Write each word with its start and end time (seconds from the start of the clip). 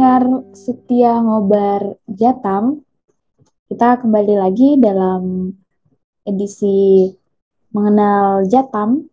pendengar 0.00 0.48
setia 0.56 1.12
ngobar 1.20 1.92
Jatam, 2.08 2.80
kita 3.68 4.00
kembali 4.00 4.32
lagi 4.32 4.80
dalam 4.80 5.52
edisi 6.24 7.12
mengenal 7.68 8.48
Jatam, 8.48 9.04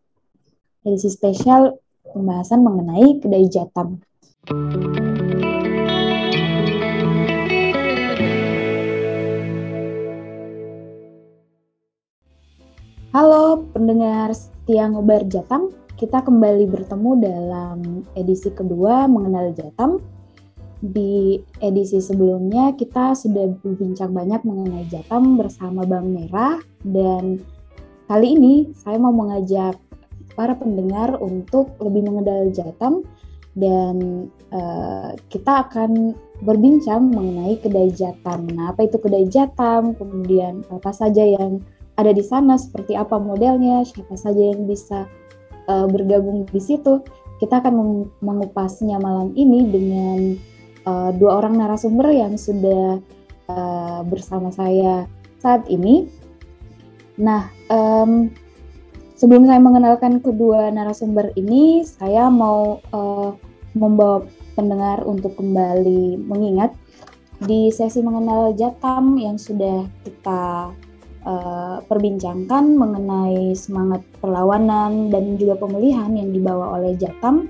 edisi 0.87 1.12
spesial 1.12 1.76
pembahasan 2.08 2.63
mengenai 2.63 3.19
kedai 3.19 3.51
Jatam. 3.51 4.00
Halo 13.12 13.67
pendengar 13.76 14.31
setia 14.31 14.88
ngobar 14.88 15.28
Jatam, 15.28 15.67
kita 15.99 16.23
kembali 16.23 16.63
bertemu 16.72 17.12
dalam 17.20 18.08
edisi 18.16 18.48
kedua 18.55 19.04
mengenal 19.12 19.52
Jatam 19.52 20.16
di 20.91 21.41
edisi 21.59 22.00
sebelumnya 22.00 22.72
kita 22.76 23.14
sudah 23.14 23.52
berbincang 23.59 24.16
banyak 24.16 24.41
mengenai 24.48 24.88
Jatam 24.88 25.36
bersama 25.36 25.84
Bang 25.84 26.16
Merah 26.16 26.60
dan 26.88 27.44
kali 28.08 28.40
ini 28.40 28.72
saya 28.72 28.96
mau 28.98 29.12
mengajak 29.12 29.76
para 30.38 30.54
pendengar 30.54 31.18
untuk 31.18 31.73
lebih 31.82 32.05
mengenal 32.08 32.54
Jatam 32.54 33.02
dan 33.58 34.30
uh, 34.54 35.18
kita 35.34 35.66
akan 35.66 36.13
berbincang 36.46 37.10
mengenai 37.10 37.58
kedai 37.58 37.90
Jatam. 37.90 38.46
Nah, 38.54 38.70
apa 38.70 38.85
itu 38.85 39.02
kedai 39.02 39.26
Jatam? 39.26 39.98
Kemudian 39.98 40.62
apa 40.70 40.94
saja 40.94 41.26
yang 41.26 41.66
ada 41.98 42.13
di 42.13 42.22
sana, 42.22 42.62
seperti 42.62 42.94
apa 42.94 43.18
modelnya, 43.18 43.82
siapa 43.82 44.13
saja 44.13 44.54
yang 44.54 44.70
bisa 44.70 45.10
uh, 45.66 45.90
bergabung 45.90 46.46
di 46.46 46.62
situ. 46.62 47.02
Kita 47.41 47.62
akan 47.62 48.05
mengupasnya 48.22 49.02
malam 49.02 49.34
ini 49.34 49.65
dengan 49.70 50.38
uh, 50.88 51.12
dua 51.12 51.43
orang 51.43 51.60
narasumber 51.60 52.07
yang 52.16 52.40
sudah 52.40 53.04
uh, 53.52 53.99
bersama 54.07 54.49
saya 54.55 55.04
saat 55.43 55.68
ini. 55.68 56.07
Nah, 57.20 57.52
um, 57.68 58.32
sebelum 59.20 59.43
saya 59.43 59.60
mengenalkan 59.60 60.24
kedua 60.24 60.71
narasumber 60.71 61.35
ini, 61.35 61.84
saya 61.84 62.32
mau 62.32 62.80
uh, 62.96 63.35
membawa 63.76 64.23
pendengar 64.55 65.05
untuk 65.05 65.38
kembali 65.38 66.17
mengingat 66.17 66.73
di 67.38 67.69
sesi 67.69 68.02
mengenal 68.02 68.58
Jatam 68.58 69.13
yang 69.21 69.38
sudah 69.38 69.85
kita 70.02 70.73
uh, 71.21 71.77
perbincangkan 71.85 72.73
mengenai 72.73 73.53
semangat 73.53 74.02
perlawanan 74.17 75.13
dan 75.13 75.38
juga 75.38 75.61
pemulihan 75.61 76.09
yang 76.17 76.33
dibawa 76.33 76.81
oleh 76.81 76.97
Jatam 76.97 77.45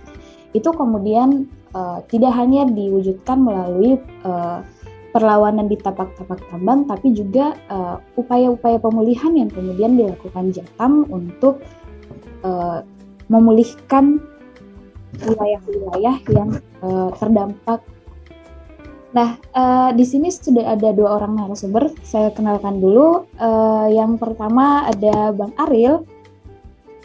itu 0.52 0.68
kemudian 0.76 1.48
uh, 1.74 2.04
tidak 2.08 2.36
hanya 2.36 2.68
diwujudkan 2.68 3.42
melalui 3.42 3.98
uh, 4.28 4.62
perlawanan 5.12 5.66
di 5.66 5.80
tapak-tapak 5.80 6.38
tambang, 6.52 6.86
tapi 6.86 7.10
juga 7.16 7.58
upaya-upaya 8.14 8.78
uh, 8.78 8.84
pemulihan 8.84 9.34
yang 9.34 9.50
kemudian 9.50 9.98
dilakukan 9.98 10.54
Jatam 10.54 11.10
untuk 11.10 11.64
uh, 12.46 12.86
memulihkan 13.26 14.22
wilayah-wilayah 15.26 16.16
yang 16.30 16.50
uh, 16.86 17.10
terdampak. 17.18 17.82
Nah, 19.16 19.40
uh, 19.56 19.90
di 19.96 20.06
sini 20.06 20.30
sudah 20.30 20.78
ada 20.78 20.94
dua 20.94 21.18
orang 21.18 21.40
narasumber. 21.40 21.90
Saya 22.06 22.30
kenalkan 22.30 22.78
dulu. 22.78 23.26
Uh, 23.40 23.90
yang 23.90 24.20
pertama 24.22 24.86
ada 24.86 25.34
Bang 25.34 25.56
Aril. 25.58 26.06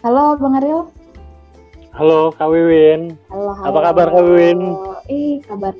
Halo, 0.04 0.36
Bang 0.36 0.58
Aril. 0.58 0.90
Halo 1.92 2.32
Kak 2.32 2.48
Wiwin. 2.48 3.20
Halo, 3.28 3.52
halo. 3.52 3.68
Apa 3.68 3.78
kabar 3.92 4.06
Kak 4.16 4.24
Wiwin? 4.24 4.60
Ih, 5.12 5.44
kabar. 5.44 5.76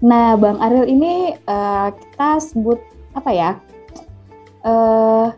Nah, 0.00 0.32
Bang 0.40 0.64
Ariel 0.64 0.88
ini 0.88 1.36
uh, 1.44 1.92
kita 1.92 2.40
sebut 2.40 2.80
apa 3.12 3.30
ya? 3.36 3.60
Uh, 4.64 5.28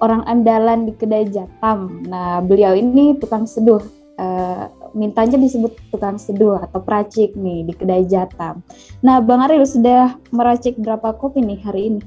orang 0.00 0.24
andalan 0.24 0.88
di 0.88 0.96
kedai 0.96 1.28
Jatam. 1.28 2.00
Nah, 2.08 2.40
beliau 2.40 2.72
ini 2.72 3.12
tukang 3.20 3.44
seduh. 3.44 3.84
Uh, 4.16 4.72
mintanya 4.96 5.36
disebut 5.36 5.76
tukang 5.92 6.16
seduh 6.16 6.64
atau 6.64 6.80
peracik 6.80 7.36
nih 7.36 7.68
di 7.68 7.76
kedai 7.76 8.08
Jatam. 8.08 8.64
Nah, 9.04 9.20
Bang 9.20 9.44
Ariel 9.44 9.68
sudah 9.68 10.16
meracik 10.32 10.80
berapa 10.80 11.12
kopi 11.12 11.44
nih 11.44 11.60
hari 11.60 11.82
ini? 11.92 12.02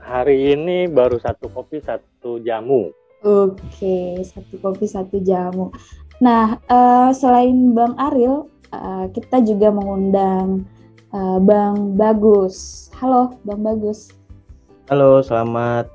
Hari 0.00 0.56
ini 0.56 0.88
baru 0.88 1.20
satu 1.20 1.52
kopi, 1.52 1.84
satu 1.84 2.40
jamu. 2.40 3.01
Oke, 3.22 4.18
satu 4.26 4.58
kopi 4.58 4.90
satu 4.90 5.22
jamu. 5.22 5.70
Nah, 6.18 6.58
uh, 6.66 7.14
selain 7.14 7.70
Bang 7.70 7.94
Aril, 7.94 8.50
uh, 8.74 9.06
kita 9.14 9.38
juga 9.46 9.70
mengundang 9.70 10.66
uh, 11.14 11.38
Bang 11.38 11.94
Bagus. 11.94 12.90
Halo, 12.98 13.38
Bang 13.46 13.62
Bagus. 13.62 14.10
Halo, 14.90 15.22
selamat 15.22 15.86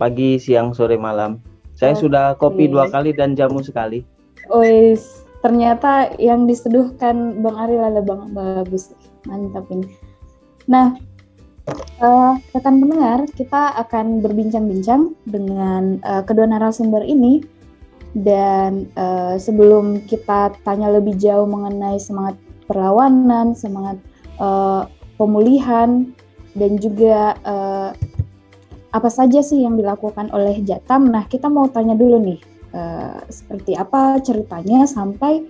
pagi, 0.00 0.40
siang, 0.40 0.72
sore, 0.72 0.96
malam. 0.96 1.36
Saya 1.76 1.92
okay. 1.92 2.08
sudah 2.08 2.32
kopi 2.40 2.64
dua 2.64 2.88
kali 2.88 3.12
dan 3.12 3.36
jamu 3.36 3.60
sekali. 3.60 4.00
Ois, 4.48 5.28
ternyata 5.44 6.16
yang 6.16 6.48
diseduhkan 6.48 7.44
Bang 7.44 7.60
Aril 7.60 7.84
adalah 7.84 8.08
Bang 8.08 8.32
Bagus. 8.32 8.96
Mantap 9.28 9.68
ini. 9.68 9.84
Nah, 10.64 10.96
uh, 12.02 12.34
rekan 12.54 12.80
pendengar, 12.80 13.24
kita 13.34 13.76
akan 13.86 14.20
berbincang-bincang 14.24 15.14
dengan 15.28 16.02
uh, 16.02 16.22
kedua 16.22 16.48
narasumber 16.48 17.04
ini. 17.04 17.44
Dan 18.16 18.88
uh, 18.96 19.36
sebelum 19.36 20.00
kita 20.08 20.56
tanya 20.64 20.88
lebih 20.88 21.20
jauh 21.20 21.44
mengenai 21.44 22.00
semangat 22.00 22.40
perlawanan, 22.64 23.52
semangat 23.52 24.00
uh, 24.40 24.88
pemulihan, 25.20 26.08
dan 26.56 26.80
juga 26.80 27.36
uh, 27.44 27.92
apa 28.96 29.10
saja 29.12 29.44
sih 29.44 29.60
yang 29.62 29.76
dilakukan 29.76 30.32
oleh 30.32 30.64
Jatam. 30.64 31.12
Nah, 31.12 31.28
kita 31.28 31.52
mau 31.52 31.68
tanya 31.68 31.92
dulu 31.92 32.16
nih, 32.16 32.40
uh, 32.72 33.20
seperti 33.28 33.76
apa 33.76 34.16
ceritanya 34.24 34.88
sampai 34.88 35.44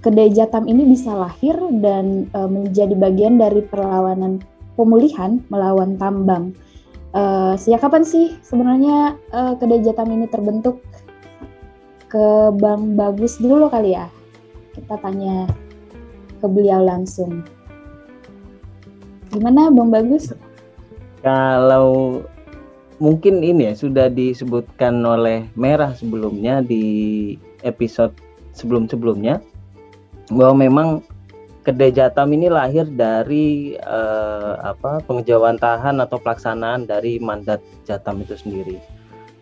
kedai 0.00 0.32
Jatam 0.32 0.64
ini 0.64 0.88
bisa 0.88 1.12
lahir 1.12 1.60
dan 1.84 2.32
uh, 2.32 2.48
menjadi 2.48 2.96
bagian 2.96 3.36
dari 3.36 3.60
perlawanan 3.62 4.40
pemulihan 4.78 5.42
melawan 5.50 5.98
tambang. 5.98 6.54
Uh, 7.10 7.58
sejak 7.58 7.82
kapan 7.82 8.06
sih 8.06 8.38
sebenarnya 8.46 9.18
uh, 9.34 9.58
kedai 9.58 9.82
Jatam 9.82 10.14
ini 10.14 10.30
terbentuk? 10.30 10.78
Ke 12.06 12.54
Bang 12.54 12.94
Bagus 12.94 13.42
dulu 13.42 13.66
kali 13.66 13.98
ya. 13.98 14.06
Kita 14.78 14.94
tanya 15.02 15.50
ke 16.38 16.46
beliau 16.46 16.86
langsung. 16.86 17.42
Gimana 19.34 19.74
Bang 19.74 19.90
Bagus? 19.90 20.30
Kalau 21.20 22.22
mungkin 23.02 23.42
ini 23.42 23.68
ya 23.68 23.74
sudah 23.74 24.06
disebutkan 24.08 25.02
oleh 25.02 25.50
Merah 25.58 25.92
sebelumnya 25.92 26.62
di 26.62 27.34
episode 27.66 28.14
sebelum-sebelumnya 28.54 29.42
bahwa 30.32 30.54
memang 30.64 30.88
kedai 31.68 31.92
Jatam 31.92 32.32
ini 32.32 32.48
lahir 32.48 32.88
dari 32.88 33.76
uh, 33.84 34.56
apa 34.64 35.04
pengejawantahan 35.04 36.00
atau 36.00 36.16
pelaksanaan 36.16 36.88
dari 36.88 37.20
mandat 37.20 37.60
Jatam 37.84 38.24
itu 38.24 38.40
sendiri. 38.40 38.80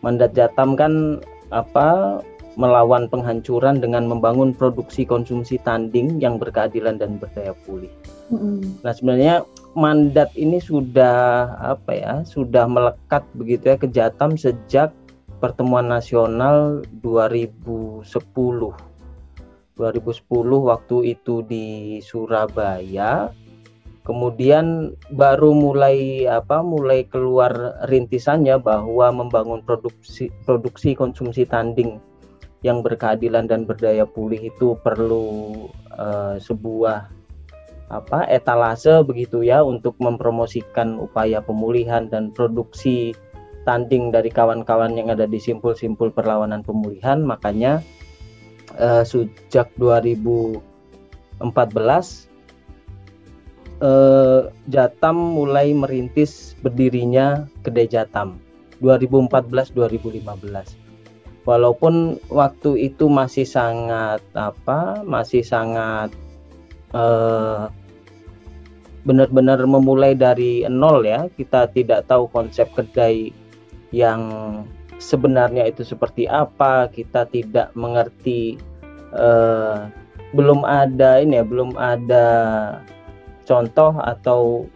Mandat 0.03 0.34
Jatam 0.34 0.75
kan 0.75 1.22
apa 1.54 2.19
melawan 2.59 3.06
penghancuran 3.06 3.78
dengan 3.78 4.10
membangun 4.10 4.50
produksi 4.50 5.06
konsumsi 5.06 5.62
tanding 5.62 6.19
yang 6.19 6.42
berkeadilan 6.42 6.98
dan 6.98 7.22
berdaya 7.22 7.54
pulih. 7.62 7.92
Mm-hmm. 8.34 8.82
Nah 8.82 8.93
sebenarnya 8.97 9.34
mandat 9.78 10.34
ini 10.34 10.58
sudah 10.58 11.54
apa 11.62 11.93
ya 11.94 12.14
sudah 12.26 12.66
melekat 12.66 13.22
begitu 13.38 13.70
ya 13.70 13.76
ke 13.78 13.87
Jatam 13.87 14.34
sejak 14.34 14.91
pertemuan 15.38 15.87
nasional 15.87 16.82
2010 17.05 18.02
2010 19.76 20.25
waktu 20.64 20.96
itu 21.12 21.44
di 21.44 21.99
Surabaya. 22.00 23.31
Kemudian 24.06 24.94
baru 25.11 25.50
mulai 25.50 26.31
apa 26.31 26.62
mulai 26.62 27.05
keluar 27.11 27.82
rintisannya 27.90 28.62
bahwa 28.62 29.11
membangun 29.11 29.67
produksi 29.67 30.31
produksi 30.46 30.94
konsumsi 30.94 31.43
tanding 31.43 31.99
yang 32.62 32.87
berkeadilan 32.87 33.50
dan 33.50 33.67
berdaya 33.67 34.06
pulih 34.06 34.49
itu 34.49 34.78
perlu 34.81 35.55
uh, 35.99 36.38
sebuah 36.38 37.11
apa 37.87 38.26
etalase 38.31 39.02
begitu 39.06 39.46
ya 39.46 39.62
untuk 39.62 39.94
mempromosikan 40.02 40.99
upaya 40.99 41.38
pemulihan 41.43 42.06
dan 42.11 42.34
produksi 42.34 43.14
tanding 43.67 44.14
dari 44.14 44.31
kawan-kawan 44.31 44.94
yang 44.94 45.11
ada 45.11 45.26
di 45.26 45.43
simpul-simpul 45.43 46.14
perlawanan 46.14 46.62
pemulihan. 46.62 47.19
Makanya 47.26 47.82
uh, 48.75 49.07
sejak 49.07 49.71
2014 49.79 52.27
uh, 53.81 54.51
Jatam 54.67 55.17
mulai 55.17 55.71
merintis 55.71 56.59
berdirinya 56.59 57.47
kedai 57.63 57.87
Jatam. 57.87 58.43
2014-2015 58.85 61.49
walaupun 61.49 62.21
waktu 62.29 62.93
itu 62.93 63.09
masih 63.09 63.49
sangat 63.49 64.21
apa 64.37 65.01
masih 65.07 65.41
sangat 65.41 66.13
uh, 66.93 67.73
benar-benar 69.07 69.63
memulai 69.63 70.19
dari 70.19 70.67
nol 70.67 71.07
ya. 71.07 71.31
Kita 71.31 71.71
tidak 71.71 72.11
tahu 72.11 72.27
konsep 72.35 72.67
kedai 72.75 73.31
yang 73.95 74.27
sebenarnya 74.98 75.69
itu 75.69 75.84
seperti 75.84 76.25
apa 76.28 76.88
kita 76.88 77.28
tidak 77.28 77.72
mengerti 77.76 78.56
uh, 79.12 79.88
belum 80.32 80.64
ada 80.66 81.22
ini 81.22 81.40
ya 81.40 81.44
belum 81.46 81.76
ada 81.78 82.26
contoh 83.46 83.94
atau 84.02 84.66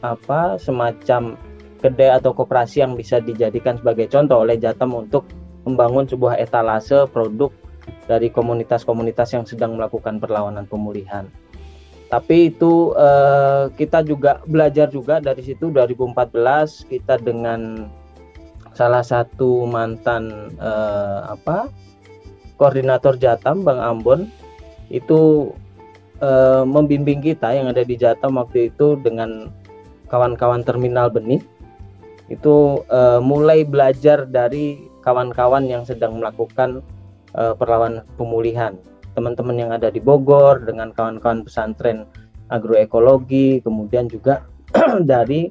apa 0.00 0.56
semacam 0.56 1.36
kedai 1.80 2.12
atau 2.12 2.32
koperasi 2.36 2.84
yang 2.84 2.96
bisa 2.96 3.20
dijadikan 3.20 3.80
sebagai 3.80 4.08
contoh 4.08 4.44
oleh 4.44 4.60
Jatam 4.60 4.92
untuk 4.96 5.28
membangun 5.64 6.08
sebuah 6.08 6.40
etalase 6.40 7.08
produk 7.08 7.52
dari 8.08 8.28
komunitas-komunitas 8.28 9.32
yang 9.32 9.44
sedang 9.48 9.76
melakukan 9.76 10.20
perlawanan 10.20 10.68
pemulihan. 10.68 11.28
Tapi 12.10 12.50
itu 12.50 12.90
uh, 12.98 13.70
kita 13.78 14.02
juga 14.02 14.42
belajar 14.44 14.90
juga 14.90 15.22
dari 15.22 15.46
situ 15.46 15.70
2014 15.70 16.90
kita 16.90 17.22
dengan 17.22 17.86
salah 18.74 19.02
satu 19.02 19.66
mantan 19.66 20.54
uh, 20.62 21.34
apa 21.34 21.70
koordinator 22.56 23.16
Jatam 23.16 23.66
Bang 23.66 23.80
Ambon 23.80 24.28
itu 24.90 25.50
uh, 26.20 26.62
membimbing 26.66 27.22
kita 27.22 27.54
yang 27.54 27.70
ada 27.70 27.86
di 27.86 27.96
Jatam 27.96 28.36
waktu 28.36 28.70
itu 28.74 28.98
dengan 29.00 29.50
kawan-kawan 30.10 30.66
terminal 30.66 31.08
benih. 31.08 31.40
Itu 32.30 32.86
uh, 32.90 33.18
mulai 33.18 33.66
belajar 33.66 34.26
dari 34.26 34.86
kawan-kawan 35.02 35.66
yang 35.66 35.82
sedang 35.82 36.18
melakukan 36.22 36.82
uh, 37.34 37.54
perlawanan 37.54 38.06
pemulihan. 38.14 38.78
Teman-teman 39.18 39.56
yang 39.58 39.70
ada 39.74 39.90
di 39.90 39.98
Bogor 39.98 40.62
dengan 40.62 40.94
kawan-kawan 40.94 41.42
pesantren 41.42 42.06
agroekologi 42.50 43.62
kemudian 43.62 44.10
juga 44.10 44.44
dari 45.12 45.50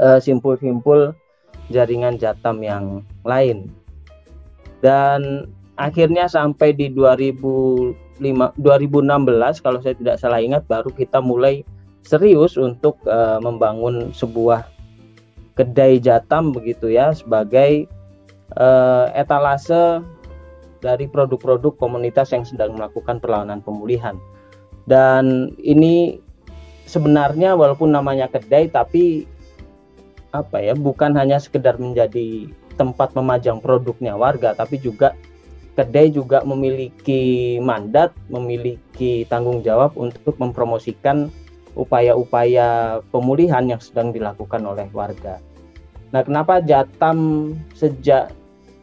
eh, 0.00 0.18
simpul-simpul 0.20 1.12
jaringan 1.72 2.20
Jatam 2.20 2.60
yang 2.60 3.00
lain 3.24 3.72
dan 4.84 5.48
akhirnya 5.80 6.28
sampai 6.28 6.76
di 6.76 6.92
2005, 6.92 8.20
2016 8.20 9.64
kalau 9.64 9.78
saya 9.80 9.94
tidak 9.96 10.16
salah 10.20 10.44
ingat 10.44 10.62
baru 10.68 10.92
kita 10.92 11.24
mulai 11.24 11.64
serius 12.04 12.60
untuk 12.60 13.00
uh, 13.08 13.40
membangun 13.40 14.12
sebuah 14.12 14.68
kedai 15.56 15.98
Jatam 16.02 16.52
begitu 16.52 16.92
ya 16.92 17.16
sebagai 17.16 17.88
uh, 18.60 19.08
etalase 19.16 20.04
dari 20.84 21.08
produk-produk 21.08 21.72
komunitas 21.80 22.36
yang 22.36 22.44
sedang 22.44 22.76
melakukan 22.76 23.16
perlawanan 23.16 23.64
pemulihan. 23.64 24.20
Dan 24.84 25.56
ini 25.64 26.20
sebenarnya 26.84 27.56
walaupun 27.56 27.96
namanya 27.96 28.28
kedai 28.28 28.68
tapi 28.68 29.24
apa 30.34 30.58
ya 30.58 30.74
bukan 30.74 31.14
hanya 31.14 31.38
sekedar 31.38 31.78
menjadi 31.78 32.50
tempat 32.74 33.14
memajang 33.14 33.62
produknya 33.62 34.18
warga 34.18 34.50
tapi 34.58 34.82
juga 34.82 35.14
kedai 35.74 36.10
juga 36.14 36.42
memiliki 36.46 37.58
mandat, 37.58 38.14
memiliki 38.30 39.26
tanggung 39.26 39.62
jawab 39.66 39.94
untuk 39.98 40.38
mempromosikan 40.38 41.30
upaya-upaya 41.74 43.02
pemulihan 43.10 43.66
yang 43.66 43.82
sedang 43.82 44.14
dilakukan 44.14 44.62
oleh 44.62 44.86
warga. 44.94 45.42
Nah, 46.14 46.22
kenapa 46.22 46.62
Jatam 46.62 47.50
sejak 47.74 48.30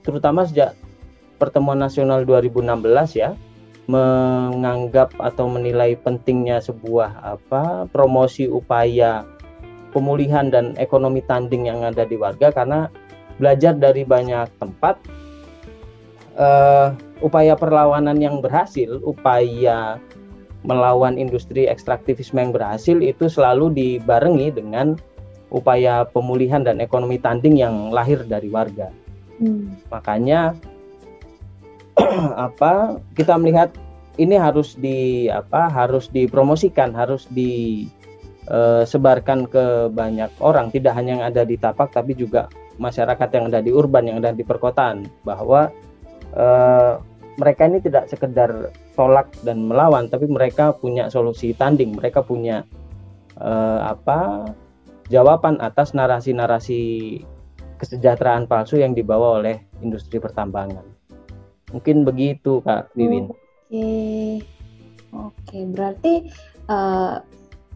terutama 0.03 0.43
sejak 0.43 0.75
pertemuan 1.39 1.79
nasional 1.79 2.27
2016 2.27 3.15
ya 3.15 3.31
menganggap 3.87 5.15
atau 5.17 5.47
menilai 5.47 5.95
pentingnya 5.95 6.59
sebuah 6.59 7.39
apa 7.39 7.87
promosi 7.89 8.51
upaya 8.51 9.23
pemulihan 9.91 10.49
dan 10.49 10.73
ekonomi 10.79 11.21
tanding 11.27 11.67
yang 11.67 11.83
ada 11.83 12.07
di 12.07 12.15
warga 12.15 12.51
karena 12.51 12.87
belajar 13.37 13.75
dari 13.75 14.03
banyak 14.07 14.47
tempat 14.59 14.95
uh, 16.35 16.95
upaya 17.21 17.53
perlawanan 17.55 18.17
yang 18.19 18.39
berhasil, 18.41 18.99
upaya 19.03 20.01
melawan 20.61 21.17
industri 21.17 21.65
ekstraktivisme 21.65 22.37
yang 22.37 22.53
berhasil 22.53 22.97
itu 23.01 23.25
selalu 23.25 23.73
dibarengi 23.73 24.53
dengan 24.53 24.93
upaya 25.49 26.05
pemulihan 26.05 26.61
dan 26.61 26.79
ekonomi 26.79 27.17
tanding 27.17 27.57
yang 27.57 27.89
lahir 27.89 28.21
dari 28.23 28.47
warga. 28.47 28.93
Hmm. 29.41 29.73
Makanya 29.89 30.53
apa 32.47 33.01
kita 33.17 33.35
melihat 33.41 33.73
ini 34.21 34.37
harus 34.37 34.77
di 34.77 35.27
apa 35.33 35.65
harus 35.71 36.07
dipromosikan 36.13 36.93
harus 36.93 37.25
disebarkan 38.41 39.45
ke 39.47 39.65
banyak 39.93 40.31
orang 40.41 40.73
tidak 40.73 40.97
hanya 40.97 41.21
yang 41.21 41.25
ada 41.29 41.45
di 41.45 41.55
tapak 41.61 41.93
tapi 41.93 42.17
juga 42.17 42.49
masyarakat 42.81 43.29
yang 43.37 43.45
ada 43.53 43.59
di 43.61 43.69
urban 43.69 44.09
yang 44.09 44.17
ada 44.17 44.33
di 44.33 44.41
perkotaan 44.41 45.05
bahwa 45.21 45.69
eh, 46.33 46.93
mereka 47.37 47.69
ini 47.69 47.79
tidak 47.79 48.09
sekedar 48.09 48.73
tolak 48.97 49.29
dan 49.45 49.69
melawan 49.69 50.09
tapi 50.09 50.25
mereka 50.25 50.73
punya 50.73 51.07
solusi 51.07 51.53
tanding 51.53 51.93
mereka 51.93 52.25
punya 52.25 52.65
eh, 53.37 53.79
apa 53.85 54.49
jawaban 55.11 55.61
atas 55.61 55.93
narasi-narasi 55.93 57.19
kesejahteraan 57.81 58.45
palsu 58.45 58.77
yang 58.77 58.93
dibawa 58.93 59.41
oleh 59.41 59.57
industri 59.81 60.21
pertambangan. 60.21 60.85
Mungkin 61.73 62.05
begitu 62.05 62.61
Kak 62.61 62.93
Wiwin. 62.93 63.27
Oke, 63.27 63.89
oke. 65.11 65.59
Berarti 65.73 66.13
uh, 66.69 67.17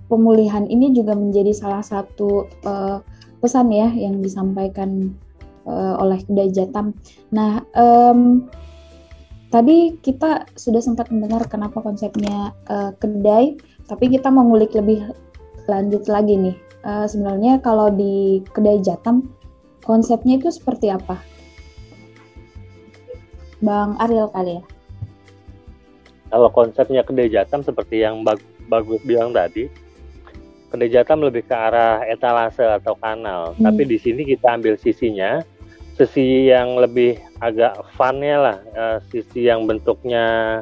pemulihan 0.07 0.65
ini 0.69 0.93
juga 0.93 1.17
menjadi 1.17 1.51
salah 1.53 1.81
satu 1.81 2.49
uh, 2.65 3.01
pesan 3.41 3.69
ya 3.73 3.89
yang 3.93 4.21
disampaikan 4.21 5.13
uh, 5.65 6.01
oleh 6.01 6.21
Kedai 6.25 6.49
Jatam. 6.53 6.93
Nah, 7.33 7.61
um, 7.77 8.49
tadi 9.49 9.97
kita 10.01 10.49
sudah 10.57 10.81
sempat 10.81 11.09
mendengar 11.13 11.45
kenapa 11.49 11.81
konsepnya 11.81 12.53
uh, 12.69 12.93
kedai, 12.97 13.57
tapi 13.85 14.09
kita 14.09 14.29
mau 14.29 14.45
ngulik 14.45 14.73
lebih 14.73 15.13
lanjut 15.65 16.05
lagi 16.09 16.37
nih. 16.37 16.57
Uh, 16.85 17.09
sebenarnya 17.09 17.57
kalau 17.65 17.89
di 17.89 18.45
Kedai 18.53 18.77
Jatam 18.81 19.33
konsepnya 19.81 20.37
itu 20.37 20.53
seperti 20.53 20.93
apa? 20.93 21.17
Bang 23.61 23.97
Ariel 23.97 24.29
kali 24.29 24.61
ya. 24.61 24.63
Kalau 26.29 26.49
konsepnya 26.51 27.01
kedai 27.05 27.31
Jatam 27.31 27.63
seperti 27.63 28.03
yang 28.03 28.25
bag 28.25 28.41
bagus 28.67 28.99
bilang 29.05 29.31
tadi, 29.31 29.69
kedai 30.75 30.91
Jatam 30.91 31.23
lebih 31.23 31.47
ke 31.47 31.55
arah 31.55 32.03
etalase 32.03 32.67
atau 32.67 32.99
kanal. 32.99 33.55
Hmm. 33.55 33.71
Tapi 33.71 33.87
di 33.87 33.95
sini 33.95 34.27
kita 34.27 34.59
ambil 34.59 34.75
sisinya, 34.75 35.39
sisi 35.95 36.51
yang 36.51 36.75
lebih 36.75 37.15
agak 37.39 37.79
funnya 37.95 38.35
lah, 38.37 38.57
uh, 38.75 38.97
sisi 39.07 39.47
yang 39.47 39.63
bentuknya 39.63 40.61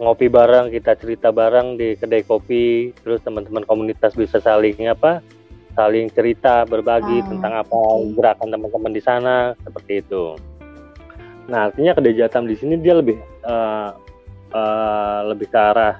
ngopi 0.00 0.32
bareng, 0.32 0.72
kita 0.72 0.96
cerita 0.96 1.28
bareng 1.28 1.76
di 1.76 1.96
kedai 1.96 2.24
kopi, 2.24 2.96
terus 3.04 3.20
teman-teman 3.20 3.64
komunitas 3.68 4.16
bisa 4.16 4.40
saling 4.40 4.76
apa, 4.88 5.20
saling 5.76 6.08
cerita, 6.12 6.64
berbagi 6.64 7.20
ah, 7.20 7.26
tentang 7.28 7.52
apa 7.60 7.76
gerakan 8.16 8.48
teman-teman 8.48 8.92
di 8.92 9.02
sana, 9.04 9.36
seperti 9.64 10.00
itu. 10.04 10.36
Nah, 11.52 11.70
artinya 11.70 11.92
kedai 11.96 12.16
Jatam 12.16 12.48
di 12.48 12.56
sini 12.56 12.80
dia 12.80 12.96
lebih 12.96 13.16
uh, 13.44 13.92
uh, 14.52 15.20
lebih 15.32 15.48
ke 15.48 15.60
arah 15.60 15.96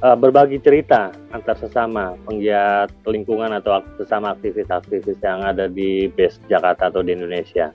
uh, 0.00 0.16
berbagi 0.16 0.58
cerita 0.64 1.14
antar 1.30 1.54
sesama 1.60 2.18
penggiat 2.26 2.90
lingkungan 3.06 3.52
atau 3.54 3.84
sesama 4.00 4.34
aktivis-aktivis 4.34 5.20
yang 5.22 5.44
ada 5.44 5.68
di 5.70 6.08
base 6.10 6.40
Jakarta 6.50 6.90
atau 6.90 7.04
di 7.04 7.14
Indonesia. 7.14 7.70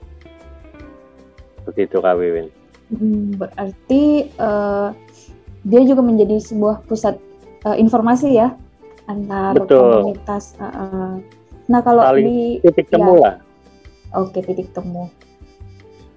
Seperti 1.60 1.80
itu 1.86 1.96
Kak 2.02 2.16
Wiwin. 2.18 2.48
Hmm, 2.90 3.38
berarti 3.38 4.34
uh, 4.42 4.90
dia 5.62 5.80
juga 5.86 6.02
menjadi 6.02 6.42
sebuah 6.42 6.82
pusat 6.90 7.14
uh, 7.64 7.76
informasi 7.78 8.34
ya 8.34 8.52
antar 9.06 9.54
Betul. 9.54 10.10
komunitas. 10.10 10.58
Uh, 10.58 10.66
uh. 10.66 11.10
Nah 11.70 11.80
kalau 11.86 12.02
Saling 12.02 12.26
di 12.26 12.38
titik 12.66 12.90
temu 12.90 13.14
ya, 13.16 13.22
lah. 13.22 13.36
Oke 14.18 14.42
titik 14.42 14.74
temu. 14.74 15.06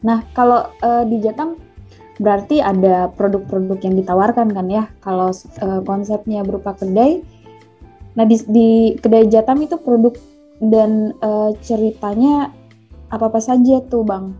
Nah, 0.04 0.20
kalau 0.36 0.68
uh, 0.84 1.04
di 1.08 1.24
Jatam 1.24 1.56
berarti 2.22 2.62
ada 2.62 3.10
produk-produk 3.14 3.80
yang 3.82 3.96
ditawarkan 3.98 4.54
kan 4.54 4.68
ya. 4.70 4.84
Kalau 5.02 5.34
uh, 5.34 5.82
konsepnya 5.82 6.46
berupa 6.46 6.78
kedai, 6.78 7.26
nah 8.14 8.26
di, 8.28 8.38
di 8.46 8.70
kedai 8.98 9.26
Jatam 9.30 9.62
itu 9.66 9.78
produk 9.82 10.14
dan 10.62 11.18
uh, 11.26 11.56
ceritanya 11.66 12.54
apa-apa 13.10 13.42
saja 13.42 13.82
tuh, 13.90 14.06
Bang? 14.06 14.38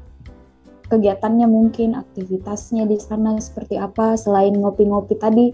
Kegiatannya 0.90 1.50
mungkin, 1.50 1.98
aktivitasnya 1.98 2.86
di 2.86 3.02
sana 3.02 3.38
seperti 3.42 3.82
apa 3.82 4.14
selain 4.14 4.54
ngopi-ngopi 4.54 5.16
tadi 5.18 5.50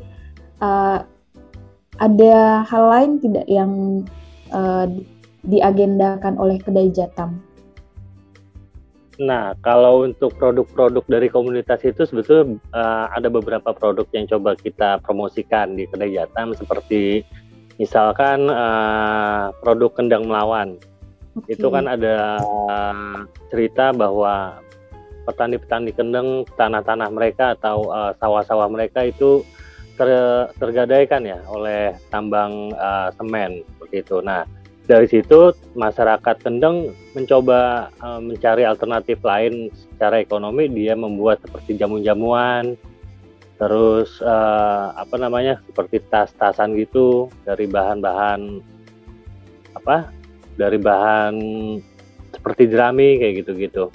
uh, 0.60 1.00
ada 2.00 2.64
hal 2.68 2.84
lain 2.92 3.12
tidak 3.24 3.48
yang 3.48 4.04
uh, 4.52 4.88
diagendakan 5.48 6.36
oleh 6.36 6.60
kedai 6.60 6.92
Jatam? 6.92 7.40
Nah, 9.20 9.52
kalau 9.60 10.08
untuk 10.08 10.32
produk-produk 10.40 11.04
dari 11.12 11.28
komunitas 11.28 11.84
itu 11.84 12.08
sebetulnya 12.08 12.56
uh, 12.72 13.12
ada 13.12 13.28
beberapa 13.28 13.76
produk 13.76 14.08
yang 14.16 14.32
coba 14.32 14.56
kita 14.56 15.04
promosikan 15.04 15.76
di 15.76 15.84
kedai 15.92 16.16
Jatam 16.16 16.56
seperti 16.56 17.28
misalkan 17.76 18.48
uh, 18.48 19.52
produk 19.60 19.92
kendang 19.92 20.24
melawan. 20.24 20.80
Okay. 21.36 21.60
Itu 21.60 21.68
kan 21.68 21.92
ada 21.92 22.40
cerita 23.52 23.92
bahwa 23.92 24.64
petani-petani 25.28 25.92
kendang 25.92 26.48
tanah-tanah 26.56 27.12
mereka 27.12 27.60
atau 27.60 27.92
uh, 27.92 28.16
sawah-sawah 28.24 28.72
mereka 28.72 29.04
itu 29.04 29.44
ter, 30.00 30.08
tergadaikan 30.56 31.28
ya 31.28 31.44
oleh 31.52 31.92
tambang 32.08 32.72
uh, 32.72 33.12
semen 33.20 33.68
seperti 33.76 33.96
itu. 34.00 34.24
Nah, 34.24 34.48
dari 34.90 35.06
situ 35.06 35.54
masyarakat 35.78 36.42
Kendeng 36.42 36.90
mencoba 37.14 37.94
uh, 38.02 38.18
mencari 38.18 38.66
alternatif 38.66 39.22
lain 39.22 39.70
secara 39.70 40.18
ekonomi 40.18 40.66
dia 40.66 40.98
membuat 40.98 41.46
seperti 41.46 41.78
jamu-jamuan 41.78 42.74
terus 43.62 44.18
uh, 44.26 44.90
apa 44.98 45.22
namanya 45.22 45.62
seperti 45.70 46.02
tas-tasan 46.10 46.74
gitu 46.74 47.30
dari 47.46 47.70
bahan-bahan 47.70 48.66
apa 49.78 50.10
dari 50.58 50.82
bahan 50.82 51.36
seperti 52.34 52.74
jerami 52.74 53.22
kayak 53.22 53.46
gitu-gitu 53.46 53.94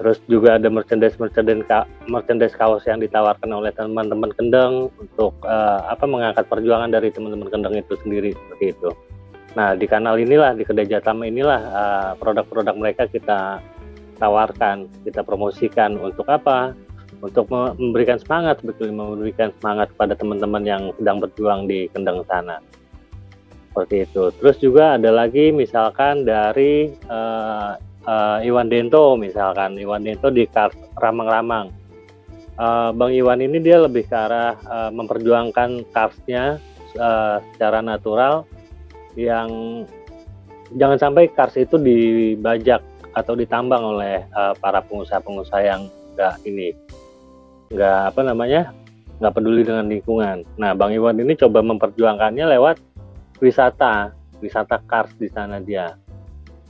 terus 0.00 0.24
juga 0.24 0.56
ada 0.56 0.72
merchandise 0.72 1.20
merchandise 1.20 1.68
merchandise 2.08 2.56
kaos 2.56 2.88
yang 2.88 2.96
ditawarkan 2.96 3.52
oleh 3.52 3.68
teman-teman 3.76 4.32
Kendeng 4.40 4.88
untuk 4.96 5.36
uh, 5.44 5.84
apa 5.84 6.08
mengangkat 6.08 6.48
perjuangan 6.48 6.88
dari 6.88 7.12
teman-teman 7.12 7.52
Kendeng 7.52 7.76
itu 7.76 7.92
sendiri 8.00 8.32
seperti 8.32 8.72
itu. 8.72 8.90
Nah, 9.52 9.76
di 9.76 9.84
kanal 9.84 10.16
inilah, 10.16 10.56
di 10.56 10.64
kedai 10.64 10.88
Jatam 10.88 11.20
inilah 11.20 11.60
uh, 11.68 12.10
produk-produk 12.16 12.72
mereka 12.72 13.04
kita 13.04 13.60
tawarkan, 14.16 14.88
kita 15.04 15.20
promosikan 15.20 16.00
untuk 16.00 16.24
apa? 16.32 16.72
Untuk 17.20 17.52
memberikan 17.52 18.16
semangat, 18.16 18.64
sebetulnya 18.64 18.96
memberikan 18.96 19.52
semangat 19.60 19.92
kepada 19.94 20.16
teman-teman 20.16 20.64
yang 20.64 20.82
sedang 20.96 21.20
berjuang 21.20 21.68
di 21.68 21.86
Kendang 21.92 22.24
sana. 22.26 22.58
Seperti 23.70 24.08
itu. 24.08 24.32
Terus 24.40 24.56
juga 24.58 24.96
ada 24.96 25.12
lagi 25.12 25.52
misalkan 25.52 26.24
dari 26.24 26.88
uh, 27.12 27.76
uh, 28.08 28.38
Iwan 28.40 28.72
Dento 28.72 29.14
misalkan, 29.20 29.76
Iwan 29.76 30.02
Dento 30.02 30.32
di 30.32 30.48
Ramang-Ramang. 30.98 31.84
Uh, 32.56 32.92
Bang 32.92 33.16
Iwan 33.16 33.40
ini 33.40 33.64
dia 33.64 33.80
lebih 33.80 34.04
ke 34.04 34.16
arah 34.16 34.56
uh, 34.68 34.90
memperjuangkan 34.92 35.88
karsnya 35.88 36.60
uh, 37.00 37.40
secara 37.52 37.80
natural 37.80 38.44
yang 39.18 39.82
jangan 40.76 40.98
sampai 40.98 41.28
kars 41.32 41.56
itu 41.60 41.76
dibajak 41.76 42.80
atau 43.12 43.36
ditambang 43.36 43.82
oleh 43.96 44.24
uh, 44.32 44.56
para 44.56 44.80
pengusaha-pengusaha 44.80 45.62
yang 45.62 45.82
enggak 46.16 46.34
ini 46.48 46.72
enggak 47.68 48.12
apa 48.12 48.20
namanya 48.24 48.62
nggak 49.22 49.34
peduli 49.38 49.62
dengan 49.62 49.86
lingkungan. 49.86 50.42
Nah, 50.58 50.74
Bang 50.74 50.90
Iwan 50.90 51.14
ini 51.22 51.38
coba 51.38 51.62
memperjuangkannya 51.62 52.58
lewat 52.58 52.82
wisata, 53.38 54.10
wisata 54.42 54.82
kars 54.90 55.14
di 55.14 55.30
sana 55.30 55.62
dia. 55.62 55.94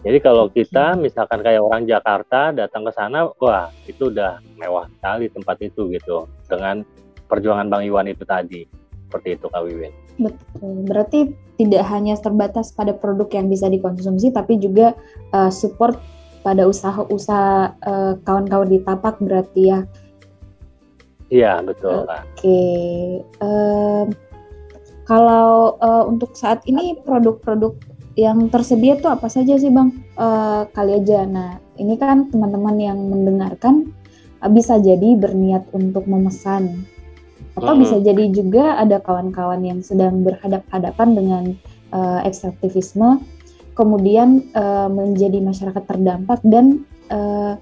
Jadi 0.02 0.18
kalau 0.20 0.50
kita 0.50 0.98
misalkan 0.98 1.40
kayak 1.40 1.62
orang 1.62 1.88
Jakarta 1.88 2.52
datang 2.52 2.84
ke 2.84 2.92
sana, 2.92 3.30
wah 3.38 3.70
itu 3.88 4.12
udah 4.12 4.42
mewah 4.58 4.90
sekali 4.98 5.30
tempat 5.30 5.56
itu 5.62 5.88
gitu 5.94 6.28
dengan 6.50 6.84
perjuangan 7.30 7.70
Bang 7.72 7.88
Iwan 7.88 8.10
itu 8.10 8.26
tadi. 8.26 8.68
Seperti 9.08 9.38
itu 9.40 9.46
Kak 9.48 9.62
Wiwin. 9.64 10.01
Betul. 10.20 10.88
Berarti 10.88 11.32
tidak 11.56 11.84
hanya 11.88 12.18
terbatas 12.18 12.72
pada 12.74 12.96
produk 12.96 13.28
yang 13.32 13.46
bisa 13.46 13.68
dikonsumsi, 13.68 14.32
tapi 14.32 14.58
juga 14.58 14.96
uh, 15.32 15.52
support 15.52 16.00
pada 16.42 16.66
usaha-usaha 16.66 17.78
uh, 17.78 18.12
kawan-kawan 18.26 18.68
di 18.68 18.82
tapak 18.82 19.22
berarti 19.22 19.62
ya. 19.70 19.80
Iya 21.32 21.64
betul. 21.64 22.04
Oke. 22.04 22.20
Okay. 22.36 23.24
Uh, 23.40 24.04
kalau 25.08 25.80
uh, 25.80 26.04
untuk 26.04 26.36
saat 26.36 26.60
ini 26.68 26.98
produk-produk 27.00 27.78
yang 28.20 28.52
tersedia 28.52 29.00
tuh 29.00 29.16
apa 29.16 29.32
saja 29.32 29.56
sih 29.56 29.72
bang? 29.72 29.88
Uh, 30.20 30.68
kali 30.76 31.00
aja. 31.00 31.24
Nah 31.24 31.56
ini 31.80 31.96
kan 31.96 32.28
teman-teman 32.28 32.76
yang 32.76 32.98
mendengarkan 33.00 33.88
uh, 34.44 34.50
bisa 34.52 34.76
jadi 34.76 35.16
berniat 35.16 35.72
untuk 35.72 36.04
memesan 36.04 36.84
atau 37.52 37.74
bisa 37.76 38.00
jadi 38.00 38.32
juga 38.32 38.80
ada 38.80 38.96
kawan-kawan 38.98 39.60
yang 39.60 39.80
sedang 39.84 40.24
berhadap-hadapan 40.24 41.08
dengan 41.12 41.44
uh, 41.92 42.24
ekstraktivisme, 42.24 43.20
kemudian 43.76 44.48
uh, 44.56 44.88
menjadi 44.88 45.38
masyarakat 45.44 45.84
terdampak 45.84 46.40
dan 46.48 46.88
uh, 47.12 47.60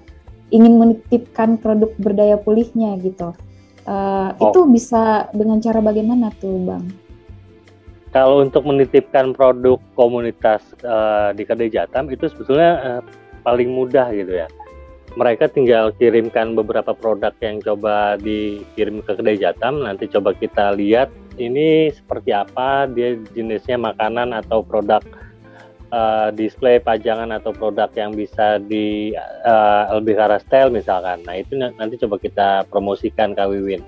ingin 0.51 0.79
menitipkan 0.79 1.59
produk 1.59 1.91
berdaya 1.99 2.39
pulihnya 2.39 2.95
gitu. 3.03 3.35
Uh, 3.83 4.31
oh. 4.39 4.51
Itu 4.51 4.69
bisa 4.69 5.27
dengan 5.35 5.59
cara 5.59 5.83
bagaimana 5.83 6.31
tuh, 6.39 6.55
Bang? 6.63 6.85
Kalau 8.11 8.43
untuk 8.43 8.67
menitipkan 8.67 9.31
produk 9.31 9.79
komunitas 9.95 10.63
uh, 10.83 11.31
di 11.31 11.47
Kedai 11.47 11.71
Jatam 11.71 12.11
itu 12.11 12.27
sebetulnya 12.27 12.71
uh, 12.79 13.01
paling 13.41 13.71
mudah 13.71 14.11
gitu 14.11 14.35
ya 14.35 14.47
mereka 15.19 15.51
tinggal 15.51 15.91
kirimkan 15.99 16.55
beberapa 16.55 16.95
produk 16.95 17.35
yang 17.43 17.59
coba 17.59 18.15
dikirim 18.19 19.03
ke 19.03 19.11
kedai 19.15 19.35
Jatam. 19.35 19.83
Nanti 19.83 20.07
coba 20.07 20.31
kita 20.31 20.71
lihat 20.75 21.11
ini 21.35 21.91
seperti 21.91 22.31
apa 22.31 22.87
dia 22.87 23.19
jenisnya 23.35 23.75
makanan 23.79 24.31
atau 24.31 24.63
produk 24.63 25.03
uh, 25.91 26.31
display 26.31 26.79
pajangan 26.79 27.31
atau 27.35 27.51
produk 27.51 27.91
yang 27.95 28.15
bisa 28.15 28.59
di 28.63 29.11
uh, 29.43 29.91
lebih 29.99 30.15
ke 30.15 30.21
arah 30.23 30.41
style 30.41 30.71
misalkan. 30.71 31.19
Nah 31.27 31.35
itu 31.39 31.59
nanti 31.59 31.99
coba 31.99 32.15
kita 32.19 32.49
promosikan 32.71 33.35
Kak 33.35 33.51
Wiwin. 33.51 33.83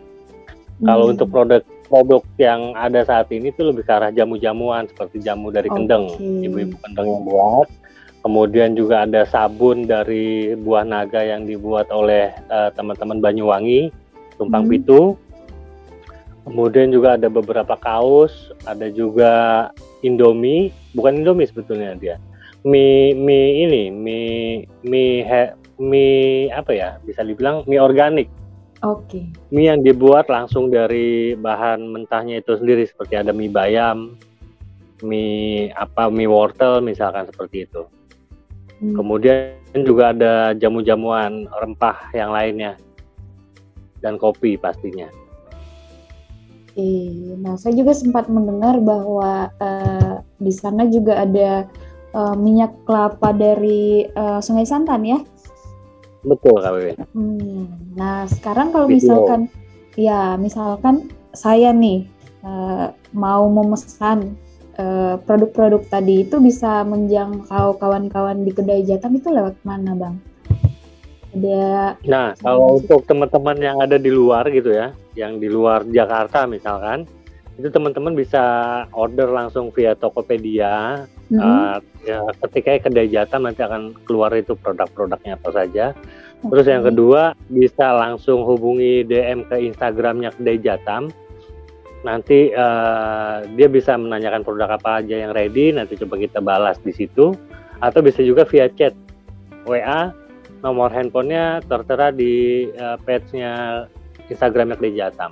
Hmm. 0.81 0.89
kalau 0.89 1.05
untuk 1.13 1.29
produk 1.29 1.61
produk 1.85 2.25
yang 2.41 2.73
ada 2.73 3.05
saat 3.05 3.29
ini 3.29 3.53
tuh 3.53 3.69
lebih 3.69 3.85
ke 3.85 3.93
arah 3.93 4.09
jamu-jamuan 4.09 4.89
seperti 4.89 5.21
jamu 5.21 5.53
dari 5.53 5.69
kendeng. 5.69 6.09
Ibu-ibu 6.17 6.75
kendeng 6.81 7.07
yang 7.07 7.23
buat 7.23 7.69
Kemudian 8.23 8.71
juga 8.71 9.03
ada 9.03 9.27
sabun 9.27 9.83
dari 9.83 10.55
buah 10.55 10.87
naga 10.87 11.19
yang 11.19 11.43
dibuat 11.43 11.91
oleh 11.91 12.31
uh, 12.47 12.71
teman-teman 12.71 13.19
Banyuwangi, 13.19 13.91
Tumpang 14.39 14.63
hmm. 14.63 14.71
Pitu. 14.71 15.01
Kemudian 16.47 16.91
juga 16.91 17.19
ada 17.19 17.27
beberapa 17.27 17.75
kaos, 17.75 18.51
ada 18.63 18.87
juga 18.87 19.67
Indomie, 20.07 20.71
bukan 20.95 21.19
Indomie 21.19 21.47
sebetulnya 21.51 21.99
dia. 21.99 22.15
Mie 22.63 23.11
mie 23.11 23.67
ini, 23.67 23.83
mie 23.91 24.67
mie 24.87 25.23
he, 25.23 25.43
mie 25.83 26.47
apa 26.55 26.71
ya? 26.71 26.89
Bisa 27.03 27.27
dibilang 27.27 27.67
mie 27.67 27.83
organik. 27.83 28.31
Oke. 28.83 29.19
Okay. 29.19 29.25
Mie 29.51 29.67
yang 29.67 29.83
dibuat 29.83 30.31
langsung 30.31 30.71
dari 30.71 31.35
bahan 31.35 31.91
mentahnya 31.91 32.39
itu 32.39 32.55
sendiri 32.55 32.87
seperti 32.87 33.19
ada 33.19 33.35
mie 33.35 33.51
bayam, 33.51 34.15
mie 35.03 35.75
apa 35.75 36.07
mie 36.07 36.27
wortel 36.27 36.79
misalkan 36.79 37.27
seperti 37.27 37.67
itu. 37.67 37.83
Hmm. 38.83 38.99
Kemudian 38.99 39.55
juga 39.87 40.11
ada 40.11 40.51
jamu-jamuan 40.59 41.47
rempah 41.47 42.11
yang 42.11 42.35
lainnya 42.35 42.75
dan 44.03 44.19
kopi 44.19 44.59
pastinya. 44.59 45.07
Oke, 46.73 46.91
nah 47.39 47.55
saya 47.55 47.79
juga 47.79 47.95
sempat 47.95 48.27
mendengar 48.27 48.83
bahwa 48.83 49.47
uh, 49.61 50.19
di 50.35 50.51
sana 50.51 50.83
juga 50.91 51.23
ada 51.23 51.69
uh, 52.11 52.35
minyak 52.35 52.75
kelapa 52.83 53.31
dari 53.31 54.03
uh, 54.19 54.43
Sungai 54.43 54.67
Santan 54.67 55.07
ya? 55.07 55.19
Betul, 56.27 56.59
Kak 56.59 57.07
Hmm, 57.15 57.95
nah 57.95 58.27
sekarang 58.27 58.75
kalau 58.75 58.87
misalkan, 58.91 59.47
ya 59.95 60.35
misalkan 60.35 61.07
saya 61.31 61.71
nih 61.71 62.07
uh, 62.43 62.91
mau 63.15 63.47
memesan 63.47 64.35
produk-produk 65.29 65.85
tadi 65.85 66.25
itu 66.25 66.41
bisa 66.41 66.81
menjangkau 66.81 67.77
kawan-kawan 67.77 68.41
di 68.41 68.51
kedai 68.53 68.81
Jatam 68.81 69.13
itu 69.13 69.29
lewat 69.29 69.55
mana, 69.61 69.93
Bang? 69.93 70.17
Ada 71.33 71.97
Nah, 72.05 72.37
kalau 72.37 72.77
untuk 72.77 73.05
teman-teman 73.09 73.57
yang 73.57 73.77
ada 73.81 73.97
di 73.97 74.09
luar 74.13 74.45
gitu 74.53 74.69
ya, 74.69 74.93
yang 75.17 75.41
di 75.41 75.49
luar 75.49 75.85
Jakarta 75.89 76.45
misalkan, 76.45 77.09
itu 77.57 77.69
teman-teman 77.69 78.17
bisa 78.17 78.43
order 78.93 79.29
langsung 79.29 79.69
via 79.73 79.93
Tokopedia. 79.93 81.05
Mm 81.29 81.37
-hmm. 81.37 81.41
uh, 81.41 81.77
ya, 82.05 82.21
ketika 82.45 82.89
kedai 82.89 83.09
Jatam 83.09 83.45
nanti 83.45 83.61
akan 83.61 83.93
keluar 84.05 84.33
itu 84.33 84.57
produk-produknya 84.57 85.37
apa 85.37 85.49
saja. 85.53 85.85
Okay. 86.43 86.49
Terus 86.49 86.65
yang 86.67 86.83
kedua 86.83 87.21
bisa 87.47 87.93
langsung 87.93 88.43
hubungi 88.43 89.05
DM 89.05 89.45
ke 89.47 89.57
Instagramnya 89.69 90.33
kedai 90.33 90.59
Jatam 90.59 91.13
nanti 92.03 92.51
uh, 92.51 93.47
dia 93.55 93.67
bisa 93.71 93.95
menanyakan 93.95 94.43
produk 94.43 94.75
apa 94.75 94.99
aja 94.99 95.23
yang 95.23 95.31
ready 95.31 95.71
nanti 95.71 95.95
coba 95.95 96.19
kita 96.19 96.43
balas 96.43 96.75
di 96.83 96.91
situ 96.91 97.31
atau 97.79 97.99
bisa 98.03 98.19
juga 98.23 98.43
via 98.47 98.67
chat 98.71 98.91
WA 99.63 100.11
nomor 100.59 100.91
handphonenya 100.91 101.63
tertera 101.67 102.11
di 102.11 102.67
uh, 102.75 102.99
page-nya 103.03 103.83
Instagramnya 104.27 104.79
Kli 104.79 104.95
Jatam 104.95 105.31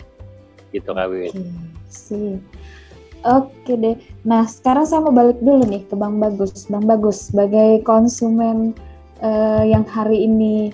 gitu 0.71 0.95
Kak 0.95 1.07
Wiwin. 1.11 1.31
Oke. 1.31 2.39
Oke 3.21 3.73
deh. 3.77 3.95
Nah 4.25 4.49
sekarang 4.49 4.87
saya 4.87 5.05
mau 5.05 5.13
balik 5.13 5.37
dulu 5.43 5.67
nih 5.67 5.85
ke 5.85 5.93
Bang 5.93 6.17
Bagus. 6.17 6.65
Bang 6.71 6.89
Bagus 6.89 7.29
sebagai 7.29 7.83
konsumen 7.85 8.73
uh, 9.21 9.61
yang 9.61 9.85
hari 9.85 10.25
ini 10.25 10.73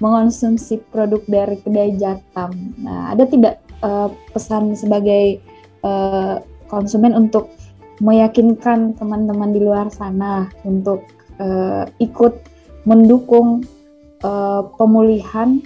mengonsumsi 0.00 0.80
produk 0.90 1.20
dari 1.28 1.60
kedai 1.60 1.92
Jatam. 2.00 2.72
Nah, 2.80 3.12
ada 3.12 3.28
tidak 3.28 3.60
uh, 3.84 4.08
pesan 4.32 4.72
sebagai 4.76 5.40
uh, 5.84 6.40
konsumen 6.70 7.12
untuk 7.12 7.50
meyakinkan 8.00 8.96
teman-teman 8.96 9.52
di 9.52 9.60
luar 9.60 9.92
sana 9.92 10.48
untuk 10.64 11.04
uh, 11.36 11.84
ikut 12.00 12.32
mendukung 12.88 13.60
uh, 14.24 14.64
pemulihan 14.80 15.60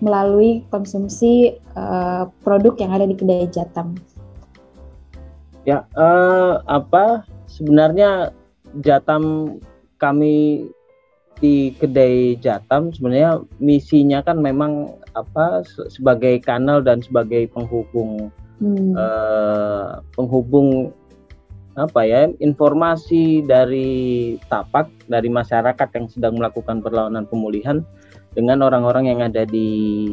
melalui 0.00 0.64
konsumsi 0.72 1.56
uh, 1.76 2.28
produk 2.44 2.76
yang 2.80 2.92
ada 2.92 3.04
di 3.08 3.16
kedai 3.16 3.48
Jatam. 3.52 3.96
Ya, 5.64 5.88
uh, 5.96 6.60
apa 6.68 7.24
sebenarnya 7.48 8.32
Jatam 8.84 9.56
kami 9.96 10.68
di 11.42 11.74
kedai 11.74 12.38
Jatam 12.38 12.94
sebenarnya 12.94 13.42
misinya 13.58 14.22
kan 14.22 14.38
memang 14.38 14.94
apa 15.18 15.66
sebagai 15.90 16.38
kanal 16.42 16.80
dan 16.80 17.02
sebagai 17.02 17.50
penghubung 17.50 18.30
hmm. 18.62 18.94
uh, 18.94 19.98
penghubung 20.14 20.94
apa 21.74 22.06
ya 22.06 22.30
informasi 22.38 23.42
dari 23.42 24.34
tapak 24.46 24.86
dari 25.10 25.26
masyarakat 25.26 25.88
yang 25.98 26.06
sedang 26.06 26.34
melakukan 26.38 26.78
perlawanan 26.78 27.26
pemulihan 27.26 27.82
dengan 28.38 28.62
orang-orang 28.62 29.10
yang 29.10 29.20
ada 29.26 29.42
di 29.42 30.06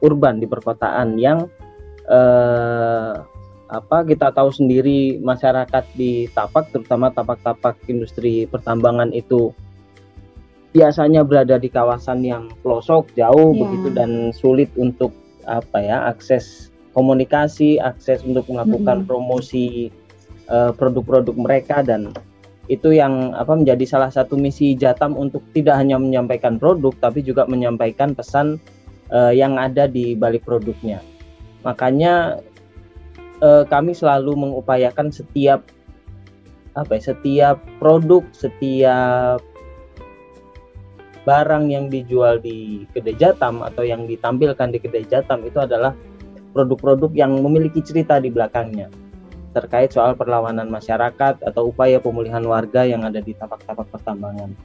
urban 0.00 0.40
di 0.40 0.48
perkotaan 0.48 1.20
yang 1.20 1.44
uh, 2.08 3.20
apa 3.72 4.04
kita 4.04 4.32
tahu 4.32 4.52
sendiri 4.52 5.20
masyarakat 5.20 5.84
di 5.96 6.28
tapak 6.32 6.68
terutama 6.72 7.08
tapak-tapak 7.08 7.76
industri 7.88 8.44
pertambangan 8.44 9.12
itu 9.16 9.52
biasanya 10.72 11.22
berada 11.22 11.60
di 11.60 11.68
kawasan 11.68 12.24
yang 12.24 12.48
pelosok 12.64 13.12
jauh 13.14 13.52
yeah. 13.52 13.60
begitu 13.60 13.88
dan 13.92 14.10
sulit 14.32 14.72
untuk 14.80 15.12
apa 15.44 15.78
ya 15.82 16.08
akses 16.08 16.72
komunikasi, 16.92 17.80
akses 17.80 18.20
untuk 18.24 18.48
melakukan 18.52 19.00
mm 19.00 19.02
-hmm. 19.04 19.08
promosi 19.08 19.66
uh, 20.52 20.72
produk-produk 20.76 21.36
mereka 21.36 21.80
dan 21.80 22.12
itu 22.70 22.94
yang 22.94 23.34
apa 23.34 23.52
menjadi 23.58 23.84
salah 23.84 24.12
satu 24.12 24.38
misi 24.38 24.78
Jatam 24.78 25.18
untuk 25.18 25.42
tidak 25.52 25.82
hanya 25.82 25.98
menyampaikan 25.98 26.56
produk 26.56 26.94
tapi 27.02 27.20
juga 27.24 27.44
menyampaikan 27.48 28.14
pesan 28.14 28.62
uh, 29.10 29.34
yang 29.34 29.58
ada 29.58 29.90
di 29.90 30.14
balik 30.14 30.46
produknya. 30.46 31.02
Makanya 31.66 32.38
uh, 33.42 33.64
kami 33.66 33.92
selalu 33.92 34.38
mengupayakan 34.38 35.10
setiap 35.10 35.66
apa 36.72 36.96
ya, 36.96 37.02
setiap 37.12 37.56
produk, 37.76 38.24
setiap 38.32 39.42
barang 41.22 41.70
yang 41.70 41.86
dijual 41.86 42.42
di 42.42 42.88
kedai 42.90 43.14
Jatam 43.14 43.62
atau 43.62 43.86
yang 43.86 44.06
ditampilkan 44.10 44.74
di 44.74 44.78
kedai 44.82 45.06
Jatam 45.06 45.46
itu 45.46 45.62
adalah 45.62 45.94
produk-produk 46.52 47.10
yang 47.14 47.38
memiliki 47.40 47.80
cerita 47.80 48.18
di 48.18 48.28
belakangnya 48.28 48.90
terkait 49.52 49.92
soal 49.92 50.16
perlawanan 50.16 50.72
masyarakat 50.72 51.44
atau 51.44 51.68
upaya 51.68 52.00
pemulihan 52.00 52.42
warga 52.44 52.88
yang 52.88 53.04
ada 53.04 53.20
di 53.20 53.36
tapak-tapak 53.36 53.84
pertambangan. 53.92 54.56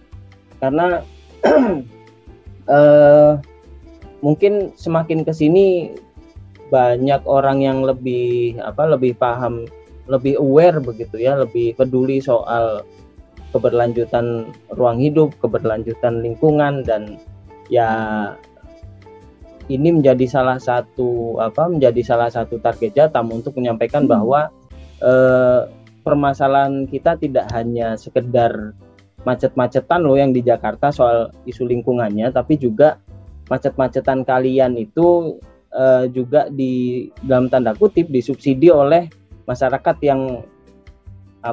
Karena 0.64 1.04
eh, 2.72 3.32
mungkin 4.24 4.72
semakin 4.80 5.28
ke 5.28 5.36
sini 5.36 5.92
banyak 6.72 7.24
orang 7.28 7.64
yang 7.64 7.84
lebih 7.84 8.60
apa 8.64 8.88
lebih 8.88 9.16
paham, 9.20 9.68
lebih 10.08 10.40
aware 10.40 10.80
begitu 10.80 11.20
ya, 11.20 11.36
lebih 11.36 11.76
peduli 11.76 12.24
soal 12.24 12.88
keberlanjutan 13.58 14.54
ruang 14.78 15.02
hidup, 15.02 15.34
keberlanjutan 15.42 16.22
lingkungan 16.22 16.86
dan 16.86 17.18
ya 17.74 17.90
ini 19.68 19.90
menjadi 20.00 20.30
salah 20.30 20.62
satu 20.62 21.42
apa 21.42 21.68
menjadi 21.68 22.06
salah 22.06 22.30
satu 22.32 22.62
target 22.62 22.94
Jatam 22.96 23.34
untuk 23.34 23.58
menyampaikan 23.58 24.06
hmm. 24.06 24.12
bahwa 24.14 24.42
eh, 25.02 25.62
permasalahan 26.06 26.88
kita 26.88 27.20
tidak 27.20 27.50
hanya 27.52 28.00
sekedar 28.00 28.72
macet-macetan 29.28 30.08
loh 30.08 30.16
yang 30.16 30.32
di 30.32 30.40
Jakarta 30.40 30.88
soal 30.88 31.36
isu 31.44 31.68
lingkungannya, 31.68 32.32
tapi 32.32 32.56
juga 32.56 32.96
macet-macetan 33.52 34.24
kalian 34.24 34.80
itu 34.80 35.42
eh, 35.74 36.08
juga 36.14 36.48
di 36.48 37.08
dalam 37.26 37.52
tanda 37.52 37.76
kutip 37.76 38.08
disubsidi 38.08 38.72
oleh 38.72 39.12
masyarakat 39.50 39.98
yang 40.04 40.48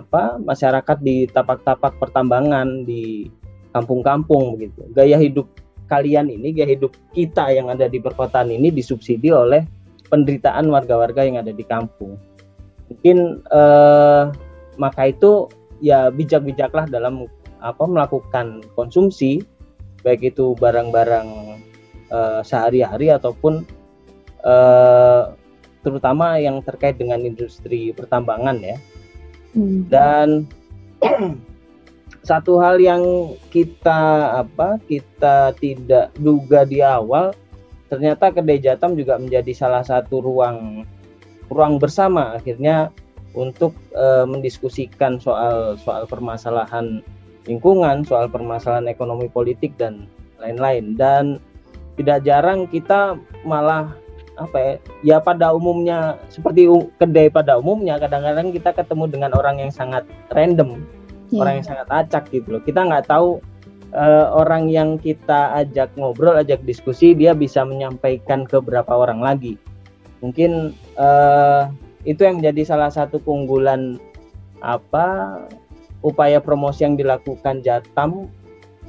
apa 0.00 0.38
masyarakat 0.42 0.98
di 1.04 1.30
tapak-tapak 1.30 1.98
pertambangan 2.02 2.83
di 2.83 3.30
kampung-kampung 3.74 4.59
begitu. 4.59 4.87
Gaya 4.94 5.18
hidup 5.18 5.50
kalian 5.90 6.30
ini, 6.30 6.54
gaya 6.54 6.74
hidup 6.74 6.94
kita 7.12 7.50
yang 7.50 7.70
ada 7.70 7.90
di 7.90 7.98
perkotaan 7.98 8.50
ini 8.50 8.70
disubsidi 8.70 9.30
oleh 9.35 9.66
penderitaan 10.09 10.70
warga-warga 10.70 11.26
yang 11.26 11.42
ada 11.42 11.50
di 11.50 11.64
kampung. 11.66 12.18
Mungkin 12.90 13.42
eh, 13.50 14.22
maka 14.78 15.02
itu 15.11 15.50
ya 15.83 16.09
bijak-bijaklah 16.11 16.87
dalam 16.87 17.26
apa 17.64 17.85
melakukan 17.88 18.61
konsumsi 18.76 19.40
baik 20.04 20.37
itu 20.37 20.52
barang-barang 20.61 21.28
eh, 22.12 22.40
sehari-hari 22.44 23.11
ataupun 23.11 23.64
eh, 24.44 25.22
terutama 25.85 26.40
yang 26.40 26.64
terkait 26.64 26.96
dengan 26.96 27.20
industri 27.20 27.92
pertambangan 27.92 28.57
ya 28.62 28.76
Hmm. 29.55 29.87
Dan 29.88 30.29
satu 32.29 32.59
hal 32.59 32.81
yang 32.81 33.35
kita 33.53 34.33
apa 34.43 34.81
kita 34.88 35.53
tidak 35.61 36.11
duga 36.17 36.64
di 36.64 36.81
awal 36.81 37.37
ternyata 37.93 38.33
kedai 38.33 38.59
Jatam 38.59 38.97
juga 38.97 39.21
menjadi 39.21 39.53
salah 39.53 39.85
satu 39.85 40.25
ruang 40.25 40.88
ruang 41.53 41.77
bersama 41.77 42.40
akhirnya 42.40 42.88
untuk 43.37 43.77
e, 43.93 44.25
mendiskusikan 44.25 45.21
soal 45.21 45.77
soal 45.77 46.09
permasalahan 46.09 47.05
lingkungan, 47.45 48.07
soal 48.09 48.31
permasalahan 48.31 48.88
ekonomi 48.88 49.29
politik 49.29 49.77
dan 49.77 50.09
lain-lain 50.40 50.97
dan 50.97 51.37
tidak 52.01 52.25
jarang 52.25 52.64
kita 52.67 53.21
malah 53.45 53.93
apa 54.35 54.57
ya 54.59 54.73
ya 55.07 55.16
pada 55.23 55.55
umumnya 55.55 56.18
seperti 56.27 56.66
kedai 56.99 57.31
pada 57.31 57.55
umumnya 57.55 58.03
kadang-kadang 58.03 58.51
kita 58.51 58.75
ketemu 58.75 59.05
dengan 59.07 59.31
orang 59.38 59.62
yang 59.62 59.70
sangat 59.70 60.03
random 60.35 60.83
yeah. 61.35 61.42
orang 61.42 61.55
yang 61.61 61.66
sangat 61.66 61.88
acak 61.90 62.25
gitu 62.31 62.59
loh. 62.59 62.62
Kita 62.62 62.87
nggak 62.87 63.11
tahu 63.11 63.42
uh, 63.94 64.27
orang 64.35 64.70
yang 64.70 64.97
kita 64.97 65.55
ajak 65.59 65.94
ngobrol 65.99 66.38
ajak 66.38 66.62
diskusi 66.62 67.12
dia 67.18 67.33
bisa 67.33 67.66
menyampaikan 67.66 68.47
ke 68.47 68.62
berapa 68.62 68.90
orang 68.90 69.23
lagi. 69.23 69.59
Mungkin 70.23 70.73
uh, 70.97 71.68
itu 72.07 72.20
yang 72.25 72.40
menjadi 72.40 72.77
salah 72.77 72.90
satu 72.92 73.20
keunggulan 73.20 73.99
apa 74.64 75.40
upaya 76.05 76.40
promosi 76.40 76.85
yang 76.85 76.97
dilakukan 76.97 77.61
Jatam 77.64 78.29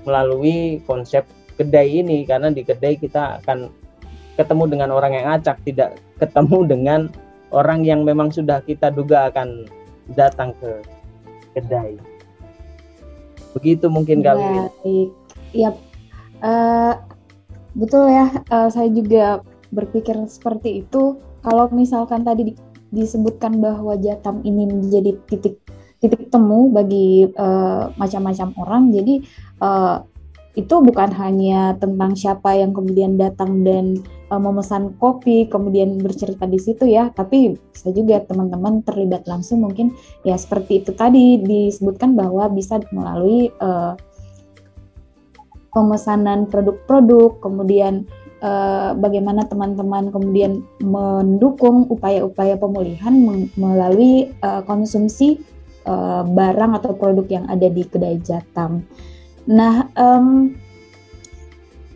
melalui 0.04 0.84
konsep 0.86 1.26
kedai 1.56 2.04
ini. 2.04 2.24
Karena 2.24 2.54
di 2.54 2.64
kedai 2.64 2.96
kita 3.00 3.42
akan 3.44 3.72
ketemu 4.36 4.64
dengan 4.68 4.90
orang 4.92 5.12
yang 5.16 5.26
acak, 5.32 5.58
tidak 5.64 6.00
ketemu 6.20 6.60
dengan 6.68 7.00
orang 7.56 7.88
yang 7.88 8.04
memang 8.04 8.32
sudah 8.32 8.60
kita 8.64 8.92
duga 8.92 9.32
akan 9.32 9.68
datang 10.14 10.52
ke 10.60 10.72
kedai. 11.56 11.96
Begitu 13.56 13.88
mungkin 13.88 14.20
kali. 14.20 14.44
Baik, 14.44 15.10
iya. 15.56 15.72
Uh, 16.44 17.00
betul 17.80 18.12
ya. 18.12 18.28
Uh, 18.52 18.68
saya 18.68 18.92
juga 18.92 19.40
berpikir 19.72 20.20
seperti 20.28 20.84
itu. 20.84 21.16
Kalau 21.40 21.72
misalkan 21.72 22.28
tadi 22.28 22.52
di, 22.52 22.54
disebutkan 22.92 23.64
bahwa 23.64 23.96
Jatam 23.96 24.44
ini 24.44 24.68
menjadi 24.68 25.16
titik 25.32 25.62
titik 26.04 26.28
temu 26.28 26.68
bagi 26.70 27.32
uh, 27.40 27.90
macam-macam 27.96 28.52
orang, 28.60 28.92
jadi 28.92 29.24
uh, 29.64 30.04
itu 30.56 30.76
bukan 30.80 31.12
hanya 31.20 31.76
tentang 31.76 32.16
siapa 32.16 32.56
yang 32.56 32.72
kemudian 32.72 33.20
datang 33.20 33.68
dan 33.68 34.00
uh, 34.32 34.40
memesan 34.40 34.96
kopi 34.98 35.52
kemudian 35.52 36.00
bercerita 36.00 36.48
di 36.48 36.60
situ 36.60 36.88
ya 36.88 37.12
tapi 37.12 37.60
bisa 37.76 37.92
juga 37.92 38.24
teman-teman 38.24 38.80
terlibat 38.88 39.28
langsung 39.28 39.68
mungkin 39.68 39.92
ya 40.24 40.40
seperti 40.40 40.84
itu 40.84 40.96
tadi 40.96 41.44
disebutkan 41.44 42.16
bahwa 42.16 42.48
bisa 42.48 42.80
melalui 42.96 43.52
uh, 43.60 44.00
pemesanan 45.76 46.48
produk-produk 46.48 47.36
kemudian 47.44 48.08
uh, 48.40 48.96
bagaimana 48.96 49.44
teman-teman 49.52 50.08
kemudian 50.08 50.64
mendukung 50.80 51.84
upaya-upaya 51.92 52.56
pemulihan 52.56 53.12
melalui 53.60 54.32
uh, 54.40 54.64
konsumsi 54.64 55.44
uh, 55.84 56.24
barang 56.24 56.80
atau 56.80 56.96
produk 56.96 57.28
yang 57.28 57.46
ada 57.52 57.68
di 57.68 57.84
kedai 57.84 58.24
Jatam. 58.24 58.88
Nah, 59.46 59.90
um, 59.94 60.54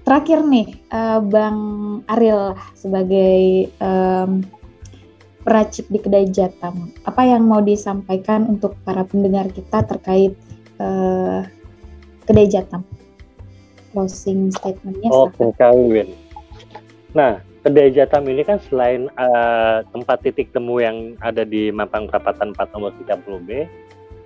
terakhir 0.06 0.46
nih, 0.46 0.78
uh, 0.94 1.20
Bang 1.22 1.60
Ariel 2.10 2.54
sebagai 2.78 3.70
um, 3.82 4.46
peracik 5.42 5.90
di 5.90 5.98
kedai 5.98 6.30
Jatam, 6.30 6.94
apa 7.06 7.26
yang 7.26 7.46
mau 7.46 7.62
disampaikan 7.62 8.46
untuk 8.46 8.78
para 8.86 9.02
pendengar 9.02 9.50
kita 9.50 9.82
terkait 9.82 10.38
uh, 10.78 11.42
kedai 12.30 12.46
Jatam? 12.46 12.86
closing 13.92 14.54
statementnya. 14.54 15.10
Oke, 15.10 15.34
okay, 15.36 15.50
Kak 15.58 15.74
Win. 15.76 16.10
Nah, 17.18 17.42
Kedai 17.60 17.92
Jatam 17.92 18.24
ini 18.30 18.46
kan 18.48 18.62
selain 18.70 19.12
uh, 19.20 19.84
tempat 19.92 20.24
titik 20.24 20.54
temu 20.56 20.80
yang 20.80 21.20
ada 21.20 21.44
di 21.44 21.74
Mampang 21.74 22.08
Perapatan 22.08 22.56
4 22.56 22.74
nomor 22.78 22.96
30B, 23.04 23.68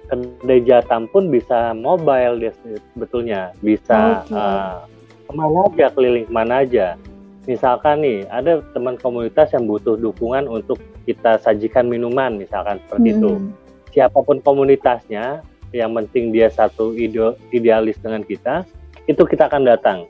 Kedai 0.07 0.61
Jatam 0.67 1.07
pun 1.09 1.31
bisa 1.31 1.71
mobile 1.73 2.39
dia 2.39 2.51
sebetulnya, 2.93 3.55
bisa 3.63 4.23
okay. 4.27 4.35
uh, 4.35 4.83
ke 5.27 5.31
mana 5.33 5.59
aja, 5.67 5.85
keliling 5.95 6.25
ke 6.27 6.33
mana 6.33 6.53
aja. 6.61 6.87
Misalkan 7.43 8.03
nih, 8.03 8.23
ada 8.31 8.63
teman 8.71 8.95
komunitas 8.99 9.51
yang 9.51 9.67
butuh 9.67 9.99
dukungan 9.99 10.47
untuk 10.47 10.79
kita 11.03 11.39
sajikan 11.43 11.91
minuman, 11.91 12.39
misalkan 12.39 12.79
seperti 12.87 13.09
hmm. 13.11 13.15
itu. 13.19 13.31
Siapa 13.91 14.19
pun 14.23 14.39
komunitasnya, 14.39 15.43
yang 15.75 15.91
penting 15.95 16.31
dia 16.31 16.47
satu 16.47 16.95
ide 16.95 17.35
idealis 17.51 17.99
dengan 17.99 18.23
kita, 18.23 18.63
itu 19.07 19.23
kita 19.27 19.51
akan 19.51 19.67
datang 19.67 20.07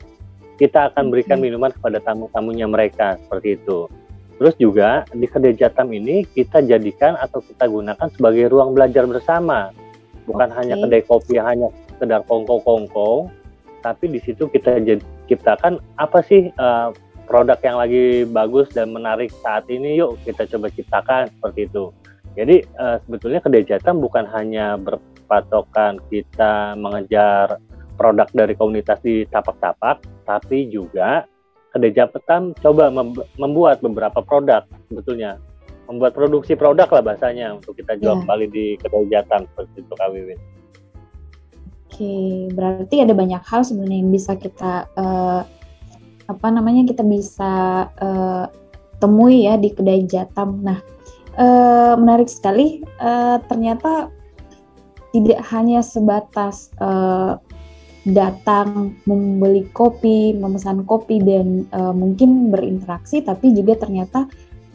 kita 0.58 0.94
akan 0.94 1.10
berikan 1.10 1.42
minuman 1.42 1.74
kepada 1.74 1.98
tamu-tamunya 2.00 2.70
mereka 2.70 3.18
seperti 3.26 3.58
itu. 3.58 3.90
Terus 4.38 4.56
juga 4.58 5.06
di 5.14 5.28
kedai 5.30 5.54
Jatam 5.56 5.94
ini 5.94 6.26
kita 6.26 6.64
jadikan 6.66 7.20
atau 7.20 7.40
kita 7.44 7.70
gunakan 7.70 8.08
sebagai 8.14 8.50
ruang 8.50 8.74
belajar 8.74 9.06
bersama, 9.06 9.76
bukan 10.26 10.50
okay. 10.50 10.58
hanya 10.64 10.76
kedai 10.80 11.04
kopi 11.06 11.38
yang 11.38 11.48
hanya 11.48 11.68
sekedar 11.92 12.22
kongko-kongko, 12.26 13.30
tapi 13.84 14.06
di 14.08 14.20
situ 14.24 14.48
kita 14.48 14.80
ciptakan 15.28 15.80
apa 16.00 16.20
sih 16.24 16.52
uh, 16.56 16.96
produk 17.28 17.60
yang 17.64 17.78
lagi 17.80 18.28
bagus 18.28 18.72
dan 18.72 18.92
menarik 18.92 19.32
saat 19.44 19.68
ini, 19.72 20.00
yuk 20.00 20.20
kita 20.28 20.44
coba 20.48 20.68
ciptakan 20.72 21.32
seperti 21.40 21.72
itu. 21.72 21.92
Jadi 22.34 22.66
uh, 22.82 22.98
sebetulnya 23.06 23.40
kedai 23.44 23.64
Jatam 23.64 24.02
bukan 24.02 24.26
hanya 24.34 24.76
berpatokan 24.76 26.02
kita 26.10 26.74
mengejar 26.76 27.62
produk 27.94 28.26
dari 28.34 28.58
komunitas 28.58 29.00
di 29.06 29.24
tapak-tapak, 29.30 30.02
tapi 30.26 30.68
juga 30.68 31.30
kedai 31.74 31.94
Japetan 31.94 32.58
coba 32.58 32.90
membuat 33.38 33.82
beberapa 33.82 34.22
produk 34.22 34.66
sebetulnya 34.90 35.38
membuat 35.88 36.16
produksi 36.16 36.56
produk 36.56 36.88
lah 36.88 37.04
bahasanya 37.04 37.60
untuk 37.60 37.76
kita 37.76 38.00
jual 38.00 38.16
yeah. 38.16 38.22
kembali 38.24 38.46
di 38.50 38.66
kedai 38.80 39.06
Jatan 39.12 39.42
seperti 39.52 39.76
itu 39.84 39.94
Kak 39.94 40.10
Wiwin. 40.12 40.40
Oke, 41.94 42.16
berarti 42.58 42.96
ada 43.06 43.14
banyak 43.14 43.44
hal 43.46 43.62
sebenarnya 43.62 44.02
yang 44.02 44.10
bisa 44.10 44.34
kita 44.34 44.90
uh, 44.98 45.46
apa 46.26 46.48
namanya 46.50 46.90
kita 46.90 47.06
bisa 47.06 47.86
uh, 48.02 48.50
temui 48.98 49.46
ya 49.46 49.60
di 49.60 49.70
kedai 49.70 50.08
Jatam. 50.10 50.64
Nah, 50.64 50.82
uh, 51.38 51.94
menarik 52.00 52.32
sekali. 52.32 52.82
Uh, 52.98 53.38
ternyata 53.46 54.10
tidak 55.14 55.46
hanya 55.54 55.86
sebatas 55.86 56.74
uh, 56.82 57.38
datang 58.10 58.98
membeli 59.06 59.64
kopi, 59.72 60.34
memesan 60.34 60.84
kopi 60.90 61.22
dan 61.22 61.70
uh, 61.72 61.94
mungkin 61.94 62.50
berinteraksi, 62.50 63.22
tapi 63.22 63.54
juga 63.54 63.80
ternyata 63.80 64.26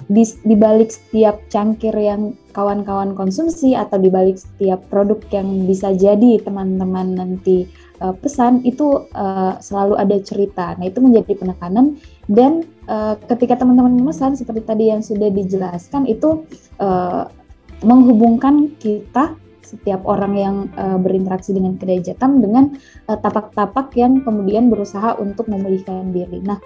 di, 0.09 0.25
di 0.25 0.57
balik 0.57 0.89
setiap 0.89 1.37
cangkir 1.53 1.93
yang 1.93 2.33
kawan-kawan 2.57 3.13
konsumsi 3.13 3.77
atau 3.77 4.01
di 4.01 4.09
balik 4.09 4.41
setiap 4.41 4.81
produk 4.89 5.21
yang 5.31 5.69
bisa 5.69 5.93
jadi 5.93 6.41
teman-teman 6.41 7.15
nanti 7.15 7.69
uh, 8.01 8.17
pesan 8.17 8.65
itu 8.65 9.05
uh, 9.13 9.61
selalu 9.61 10.01
ada 10.01 10.17
cerita. 10.25 10.75
Nah 10.81 10.89
itu 10.89 10.99
menjadi 11.05 11.37
penekanan 11.37 12.01
dan 12.27 12.65
uh, 12.89 13.21
ketika 13.29 13.61
teman-teman 13.61 14.01
memesan 14.01 14.35
seperti 14.35 14.65
tadi 14.65 14.91
yang 14.91 15.05
sudah 15.05 15.29
dijelaskan 15.29 16.09
itu 16.09 16.49
uh, 16.81 17.29
menghubungkan 17.85 18.75
kita 18.81 19.37
setiap 19.61 20.01
orang 20.09 20.33
yang 20.33 20.57
uh, 20.81 20.97
berinteraksi 20.97 21.53
dengan 21.53 21.77
kedai 21.77 22.01
jatam 22.01 22.41
dengan 22.41 22.73
tapak-tapak 23.05 23.93
uh, 23.93 23.97
yang 24.01 24.25
kemudian 24.25 24.73
berusaha 24.73 25.21
untuk 25.21 25.45
memulihkan 25.53 26.09
diri. 26.09 26.41
Nah, 26.41 26.57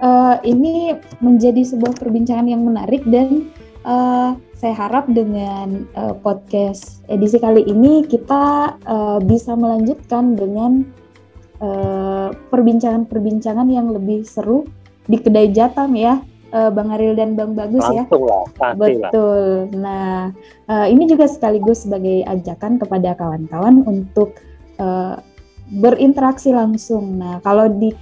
uh, 0.00 0.36
ini 0.42 0.96
menjadi 1.20 1.62
sebuah 1.64 1.96
perbincangan 1.96 2.48
yang 2.48 2.64
menarik 2.64 3.04
dan 3.08 3.48
uh, 3.84 4.34
saya 4.56 4.74
harap 4.76 5.08
dengan 5.08 5.88
uh, 5.96 6.12
podcast 6.20 7.00
edisi 7.08 7.40
kali 7.40 7.64
ini 7.64 8.04
kita 8.04 8.76
uh, 8.84 9.18
bisa 9.22 9.56
melanjutkan 9.56 10.36
dengan 10.36 10.84
perbincangan-perbincangan 12.48 13.68
uh, 13.68 13.74
yang 13.76 13.92
lebih 13.92 14.24
seru 14.24 14.64
di 15.04 15.20
kedai 15.20 15.52
jatam 15.52 15.92
ya 15.92 16.24
uh, 16.54 16.70
Bang 16.70 16.90
Aril 16.94 17.14
dan 17.16 17.34
Bang 17.38 17.54
Bagus 17.54 17.82
ya. 17.90 18.04
Langsung 18.06 18.24
ya. 18.26 18.40
Lah, 18.58 18.72
Betul. 18.76 19.44
Lah. 19.74 19.78
Nah, 19.78 20.18
uh, 20.70 20.86
ini 20.90 21.06
juga 21.06 21.26
sekaligus 21.30 21.86
sebagai 21.86 22.26
ajakan 22.26 22.78
kepada 22.78 23.14
kawan-kawan 23.16 23.86
untuk 23.86 24.36
uh, 24.78 25.18
berinteraksi 25.70 26.50
langsung. 26.50 27.18
Nah, 27.18 27.38
kalau 27.46 27.70
di 27.70 27.94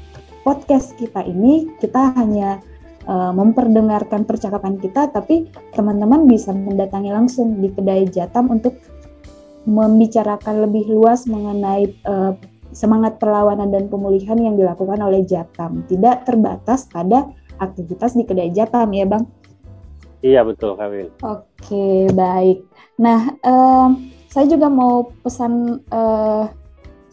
podcast 0.49 0.97
kita 0.97 1.29
ini 1.29 1.69
kita 1.77 2.17
hanya 2.17 2.57
uh, 3.05 3.37
memperdengarkan 3.37 4.25
percakapan 4.25 4.81
kita, 4.81 5.13
tapi 5.13 5.45
teman-teman 5.77 6.25
bisa 6.25 6.57
mendatangi 6.57 7.13
langsung 7.13 7.61
di 7.61 7.69
kedai 7.69 8.09
Jatam 8.09 8.49
untuk 8.49 8.81
membicarakan 9.69 10.65
lebih 10.65 10.89
luas 10.89 11.29
mengenai 11.29 11.93
uh, 12.09 12.33
semangat 12.73 13.21
perlawanan 13.21 13.69
dan 13.69 13.93
pemulihan 13.93 14.41
yang 14.41 14.57
dilakukan 14.57 14.97
oleh 15.05 15.21
Jatam. 15.29 15.85
Tidak 15.85 16.25
terbatas 16.25 16.89
pada 16.89 17.29
aktivitas 17.61 18.17
di 18.17 18.25
kedai 18.25 18.49
Jatam 18.49 18.89
ya 18.97 19.05
Bang? 19.05 19.29
Iya 20.25 20.49
betul 20.49 20.81
Kawil. 20.81 21.13
Oke 21.21 22.09
baik. 22.17 22.65
Nah 22.97 23.37
um, 23.45 24.09
saya 24.33 24.49
juga 24.49 24.73
mau 24.73 25.13
pesan 25.21 25.85
uh, 25.93 26.49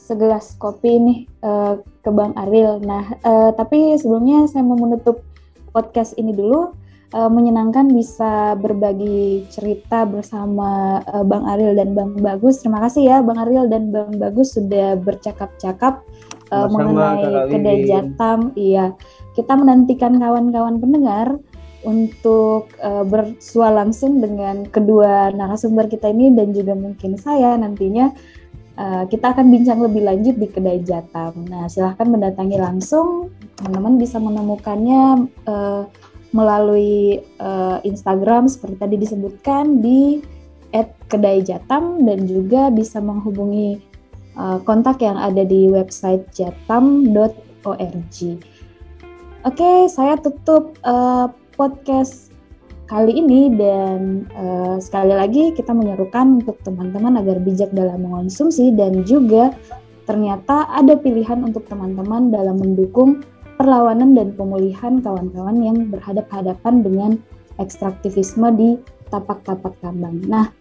segelas 0.06 0.54
kopi 0.62 1.02
nih 1.02 1.20
uh, 1.42 1.82
ke 2.06 2.10
Bang 2.14 2.38
Aril. 2.38 2.78
Nah 2.86 3.18
uh, 3.26 3.50
tapi 3.58 3.98
sebelumnya 3.98 4.46
saya 4.46 4.62
mau 4.62 4.78
menutup 4.78 5.26
podcast 5.74 6.14
ini 6.22 6.32
dulu. 6.32 6.78
Uh, 7.16 7.32
menyenangkan 7.32 7.96
bisa 7.96 8.60
berbagi 8.60 9.48
cerita 9.48 10.04
bersama 10.04 11.00
uh, 11.10 11.24
Bang 11.24 11.48
Aril 11.48 11.74
dan 11.74 11.96
Bang 11.96 12.18
Bagus. 12.20 12.60
Terima 12.60 12.84
kasih 12.84 13.08
ya 13.08 13.18
Bang 13.24 13.40
Aril 13.40 13.72
dan 13.72 13.90
Bang 13.90 14.20
Bagus 14.20 14.58
sudah 14.58 15.00
bercakap-cakap 15.00 16.04
uh, 16.52 16.68
mengenai 16.68 17.50
kedai 17.50 17.88
Jatam. 17.88 18.52
Iya 18.60 18.94
kita 19.36 19.54
menantikan 19.60 20.16
kawan-kawan 20.18 20.80
pendengar 20.80 21.36
untuk 21.86 22.72
uh, 22.82 23.06
bersua 23.06 23.70
langsung 23.70 24.18
dengan 24.18 24.66
kedua 24.66 25.30
narasumber 25.36 25.86
kita 25.86 26.10
ini 26.10 26.34
dan 26.34 26.50
juga 26.56 26.74
mungkin 26.74 27.14
saya 27.20 27.54
nantinya 27.60 28.10
uh, 28.78 29.04
kita 29.08 29.36
akan 29.36 29.52
bincang 29.52 29.80
lebih 29.80 30.04
lanjut 30.04 30.36
di 30.36 30.48
kedai 30.48 30.84
Jatam. 30.84 31.48
Nah 31.48 31.68
silahkan 31.72 32.08
mendatangi 32.08 32.58
langsung, 32.60 33.32
teman-teman 33.60 33.96
bisa 34.00 34.18
menemukannya 34.20 35.32
uh, 35.48 35.84
melalui 36.36 37.24
uh, 37.40 37.80
Instagram 37.88 38.52
seperti 38.52 38.76
tadi 38.76 38.96
disebutkan 39.00 39.80
di 39.80 40.20
@kedai 41.08 41.40
Jatam 41.48 42.04
dan 42.04 42.28
juga 42.28 42.68
bisa 42.68 43.00
menghubungi 43.00 43.80
uh, 44.36 44.60
kontak 44.68 45.00
yang 45.00 45.16
ada 45.16 45.48
di 45.48 45.72
website 45.72 46.28
jatam.org. 46.36 48.18
Oke, 49.46 49.72
saya 49.88 50.20
tutup 50.20 50.76
uh, 50.84 51.32
podcast 51.56 52.35
kali 52.86 53.18
ini 53.18 53.50
dan 53.58 54.30
uh, 54.38 54.78
sekali 54.78 55.14
lagi 55.14 55.44
kita 55.54 55.74
menyerukan 55.74 56.42
untuk 56.42 56.62
teman-teman 56.62 57.18
agar 57.18 57.42
bijak 57.42 57.74
dalam 57.74 58.06
mengonsumsi 58.06 58.74
dan 58.74 59.02
juga 59.06 59.54
ternyata 60.06 60.70
ada 60.70 60.94
pilihan 60.94 61.42
untuk 61.42 61.66
teman-teman 61.66 62.30
dalam 62.30 62.62
mendukung 62.62 63.26
perlawanan 63.58 64.14
dan 64.14 64.38
pemulihan 64.38 65.02
kawan-kawan 65.02 65.58
yang 65.64 65.78
berhadap-hadapan 65.90 66.86
dengan 66.86 67.12
ekstraktivisme 67.58 68.48
di 68.54 68.70
tapak-tapak 69.10 69.74
tambang. 69.82 70.22
Nah, 70.28 70.52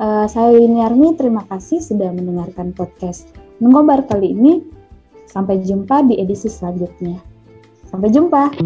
uh, 0.00 0.24
saya 0.30 0.54
Armi, 0.86 1.18
terima 1.18 1.44
kasih 1.50 1.82
sudah 1.82 2.08
mendengarkan 2.14 2.72
podcast 2.72 3.28
Mengobar 3.58 4.06
kali 4.06 4.32
ini. 4.32 4.62
Sampai 5.28 5.60
jumpa 5.60 6.08
di 6.08 6.16
edisi 6.16 6.48
selanjutnya. 6.48 7.20
Sampai 7.90 8.08
jumpa. 8.08 8.56